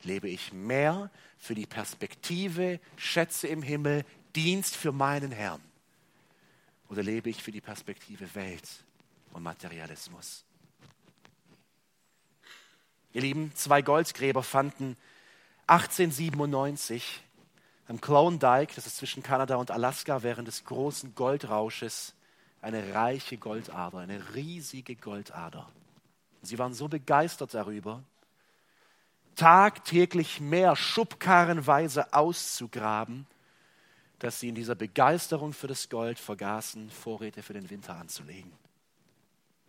Lebe 0.03 0.29
ich 0.29 0.53
mehr 0.53 1.11
für 1.39 1.55
die 1.55 1.67
Perspektive, 1.67 2.81
Schätze 2.97 3.49
im 3.49 3.63
Himmel, 3.63 4.05
Dienst 4.35 4.77
für 4.77 4.93
meinen 4.93 5.33
Herrn? 5.33 5.61
Oder 6.89 7.03
lebe 7.03 7.29
ich 7.31 7.43
für 7.43 7.53
die 7.53 7.61
Perspektive 7.61 8.35
Welt 8.35 8.69
und 9.33 9.43
Materialismus? 9.43 10.45
Ihr 13.13 13.23
Lieben, 13.23 13.53
zwei 13.55 13.83
Goldgräber 13.83 14.43
fanden 14.43 14.97
1897 15.67 17.23
am 17.89 18.01
Klondike, 18.01 18.75
das 18.75 18.87
ist 18.87 18.99
zwischen 18.99 19.23
Kanada 19.23 19.57
und 19.57 19.71
Alaska, 19.71 20.23
während 20.23 20.47
des 20.47 20.65
großen 20.65 21.15
Goldrausches 21.15 22.15
eine 22.61 22.95
reiche 22.95 23.39
Goldader, 23.39 23.99
eine 23.99 24.35
riesige 24.35 24.95
Goldader. 24.95 25.69
Sie 26.43 26.59
waren 26.59 26.75
so 26.75 26.89
begeistert 26.89 27.55
darüber, 27.55 28.03
tagtäglich 29.39 30.41
mehr 30.41 30.75
schubkarrenweise 30.75 32.13
auszugraben, 32.13 33.27
dass 34.19 34.41
sie 34.41 34.49
in 34.49 34.57
dieser 34.57 34.75
Begeisterung 34.75 35.53
für 35.53 35.69
das 35.69 35.89
Gold 35.89 36.19
vergaßen, 36.19 36.91
Vorräte 36.91 37.43
für 37.43 37.53
den 37.53 37.71
Winter 37.71 37.97
anzulegen. 37.97 38.51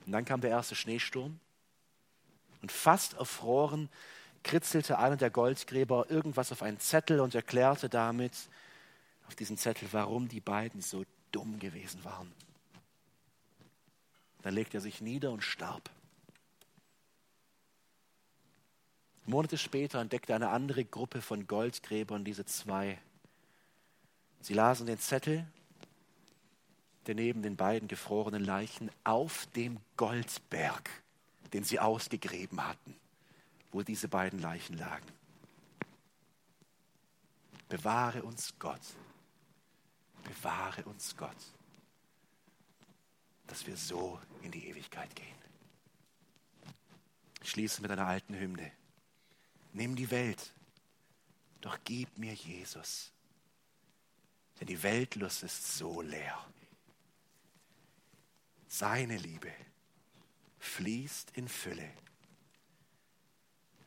Und 0.06 0.12
dann 0.12 0.26
kam 0.26 0.42
der 0.42 0.50
erste 0.50 0.74
Schneesturm 0.74 1.40
und 2.64 2.72
fast 2.72 3.14
erfroren 3.14 3.90
kritzelte 4.44 4.98
einer 4.98 5.18
der 5.18 5.30
Goldgräber 5.30 6.10
irgendwas 6.10 6.52
auf 6.52 6.64
einen 6.64 6.80
Zettel 6.80 7.20
und 7.20 7.36
erklärte 7.36 7.90
damit 7.90 8.34
auf 9.28 9.36
diesen 9.36 9.58
Zettel, 9.58 9.88
warum 9.92 10.28
die 10.28 10.40
beiden 10.40 10.82
so 10.82 11.04
dumm 11.32 11.60
gewesen 11.60 12.04
waren. 12.04 12.32
Dann 14.42 14.54
legte 14.54 14.78
er 14.78 14.82
sich 14.82 15.02
nieder 15.02 15.32
und 15.32 15.44
starb. 15.44 15.90
Monate 19.30 19.60
später 19.60 20.00
entdeckte 20.00 20.34
eine 20.34 20.50
andere 20.50 20.84
Gruppe 20.84 21.22
von 21.22 21.46
Goldgräbern 21.46 22.26
diese 22.26 22.46
zwei. 22.46 22.98
Sie 24.42 24.56
lasen 24.56 24.88
den 24.88 24.98
Zettel. 24.98 25.46
er 27.06 27.14
neben 27.16 27.44
den 27.44 27.56
beiden 27.56 27.88
gefrorenen 27.88 28.44
Leichen 28.44 28.92
auf 29.04 29.46
dem 29.56 29.80
Goldberg, 29.98 30.90
den 31.54 31.64
sie 31.64 31.80
ausgegräben 31.80 32.64
hatten, 32.66 32.96
wo 33.72 33.84
diese 33.84 34.08
beiden 34.08 34.40
Leichen 34.40 34.78
lagen. 34.78 35.06
Bewahre 37.68 38.24
uns 38.24 38.54
Gott. 38.58 38.82
Bewahre 40.24 40.84
uns 40.86 41.16
Gott, 41.16 41.38
dass 43.46 43.66
wir 43.68 43.78
so 43.78 44.20
in 44.42 44.52
die 44.52 44.68
Ewigkeit 44.68 45.16
gehen. 45.16 45.28
Ich 47.44 47.52
schließe 47.52 47.82
mit 47.82 47.92
einer 47.92 48.08
alten 48.08 48.34
Hymne. 48.34 48.72
Nimm 49.80 49.96
die 49.96 50.12
Welt, 50.12 50.54
doch 51.62 51.80
gib 51.86 52.18
mir 52.18 52.34
Jesus, 52.34 53.14
denn 54.60 54.68
die 54.68 54.84
Weltlust 54.84 55.44
ist 55.44 55.78
so 55.78 56.02
leer. 56.02 56.38
Seine 58.68 59.16
Liebe 59.16 59.54
fließt 60.58 61.32
in 61.38 61.48
Fülle 61.48 61.90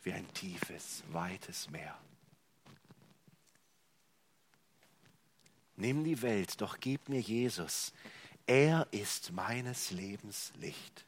wie 0.03 0.15
ein 0.15 0.33
tiefes, 0.33 1.03
weites 1.09 1.69
Meer. 1.69 2.01
Nimm 5.77 6.05
die 6.05 6.23
Welt, 6.23 6.59
doch 6.63 6.81
gib 6.81 7.11
mir 7.11 7.21
Jesus. 7.21 7.93
Er 8.47 8.89
ist 8.93 9.33
meines 9.33 9.91
Lebens 9.91 10.55
Licht. 10.57 11.05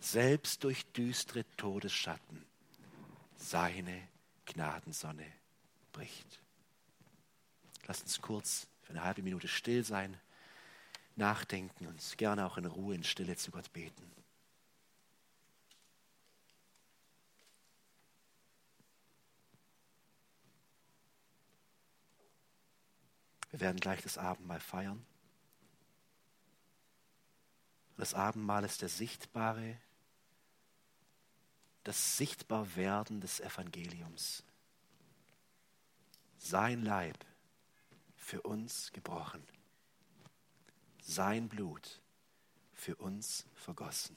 Selbst 0.00 0.64
durch 0.64 0.84
düstere 0.86 1.44
Todesschatten 1.56 2.44
seine 3.36 4.08
Gnadensonne 4.46 5.26
bricht. 5.92 6.40
Lass 7.86 8.02
uns 8.02 8.20
kurz 8.20 8.66
für 8.82 8.90
eine 8.90 9.04
halbe 9.04 9.22
Minute 9.22 9.48
still 9.48 9.84
sein, 9.84 10.18
nachdenken 11.16 11.86
und 11.86 12.18
gerne 12.18 12.46
auch 12.46 12.56
in 12.56 12.66
Ruhe, 12.66 12.94
in 12.94 13.04
Stille 13.04 13.36
zu 13.36 13.50
Gott 13.50 13.72
beten. 13.72 14.10
Wir 23.50 23.60
werden 23.60 23.78
gleich 23.78 24.02
das 24.02 24.18
Abendmahl 24.18 24.58
feiern. 24.58 25.06
Das 27.96 28.12
Abendmahl 28.12 28.64
ist 28.64 28.82
der 28.82 28.88
sichtbare, 28.88 29.76
das 31.84 32.16
Sichtbarwerden 32.16 33.20
des 33.20 33.40
Evangeliums. 33.40 34.42
Sein 36.38 36.82
Leib 36.82 37.24
für 38.16 38.42
uns 38.42 38.90
gebrochen, 38.92 39.42
sein 41.02 41.48
Blut 41.48 42.00
für 42.72 42.96
uns 42.96 43.46
vergossen. 43.54 44.16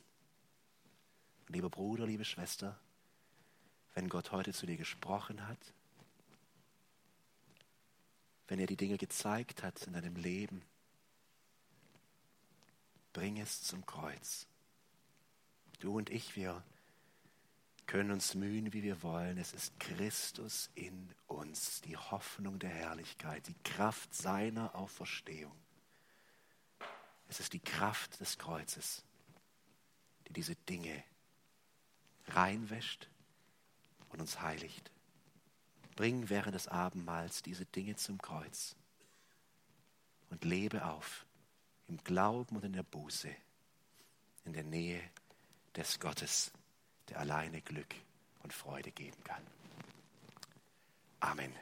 Lieber 1.47 1.69
Bruder, 1.69 2.05
liebe 2.05 2.25
Schwester, 2.25 2.79
wenn 3.93 4.09
Gott 4.09 4.31
heute 4.31 4.53
zu 4.53 4.65
dir 4.65 4.77
gesprochen 4.77 5.47
hat, 5.47 5.73
wenn 8.47 8.59
er 8.59 8.67
die 8.67 8.77
Dinge 8.77 8.97
gezeigt 8.97 9.63
hat 9.63 9.81
in 9.87 9.93
deinem 9.93 10.15
Leben, 10.15 10.61
bring 13.11 13.39
es 13.39 13.61
zum 13.61 13.85
Kreuz. 13.85 14.47
Du 15.79 15.97
und 15.97 16.09
ich, 16.09 16.35
wir 16.35 16.63
können 17.87 18.11
uns 18.11 18.35
mühen, 18.35 18.73
wie 18.73 18.83
wir 18.83 19.01
wollen. 19.01 19.37
Es 19.37 19.53
ist 19.53 19.79
Christus 19.79 20.69
in 20.75 21.09
uns, 21.25 21.81
die 21.81 21.97
Hoffnung 21.97 22.59
der 22.59 22.69
Herrlichkeit, 22.69 23.47
die 23.47 23.55
Kraft 23.63 24.13
seiner 24.13 24.75
Auferstehung. 24.75 25.55
Es 27.29 27.39
ist 27.39 27.53
die 27.53 27.59
Kraft 27.59 28.19
des 28.19 28.37
Kreuzes, 28.37 29.03
die 30.27 30.33
diese 30.33 30.55
Dinge 30.55 31.03
reinwäscht 32.27 33.09
und 34.09 34.19
uns 34.19 34.41
heiligt. 34.41 34.91
Bring 35.95 36.29
während 36.29 36.55
des 36.55 36.67
Abendmahls 36.67 37.41
diese 37.41 37.65
Dinge 37.65 37.95
zum 37.95 38.21
Kreuz 38.21 38.75
und 40.29 40.43
lebe 40.43 40.85
auf 40.85 41.25
im 41.87 42.03
Glauben 42.03 42.57
und 42.57 42.65
in 42.65 42.73
der 42.73 42.83
Buße, 42.83 43.33
in 44.43 44.53
der 44.53 44.63
Nähe 44.63 45.01
des 45.75 45.99
Gottes, 45.99 46.51
der 47.09 47.19
alleine 47.19 47.61
Glück 47.61 47.95
und 48.43 48.53
Freude 48.53 48.91
geben 48.91 49.23
kann. 49.23 49.43
Amen. 51.19 51.53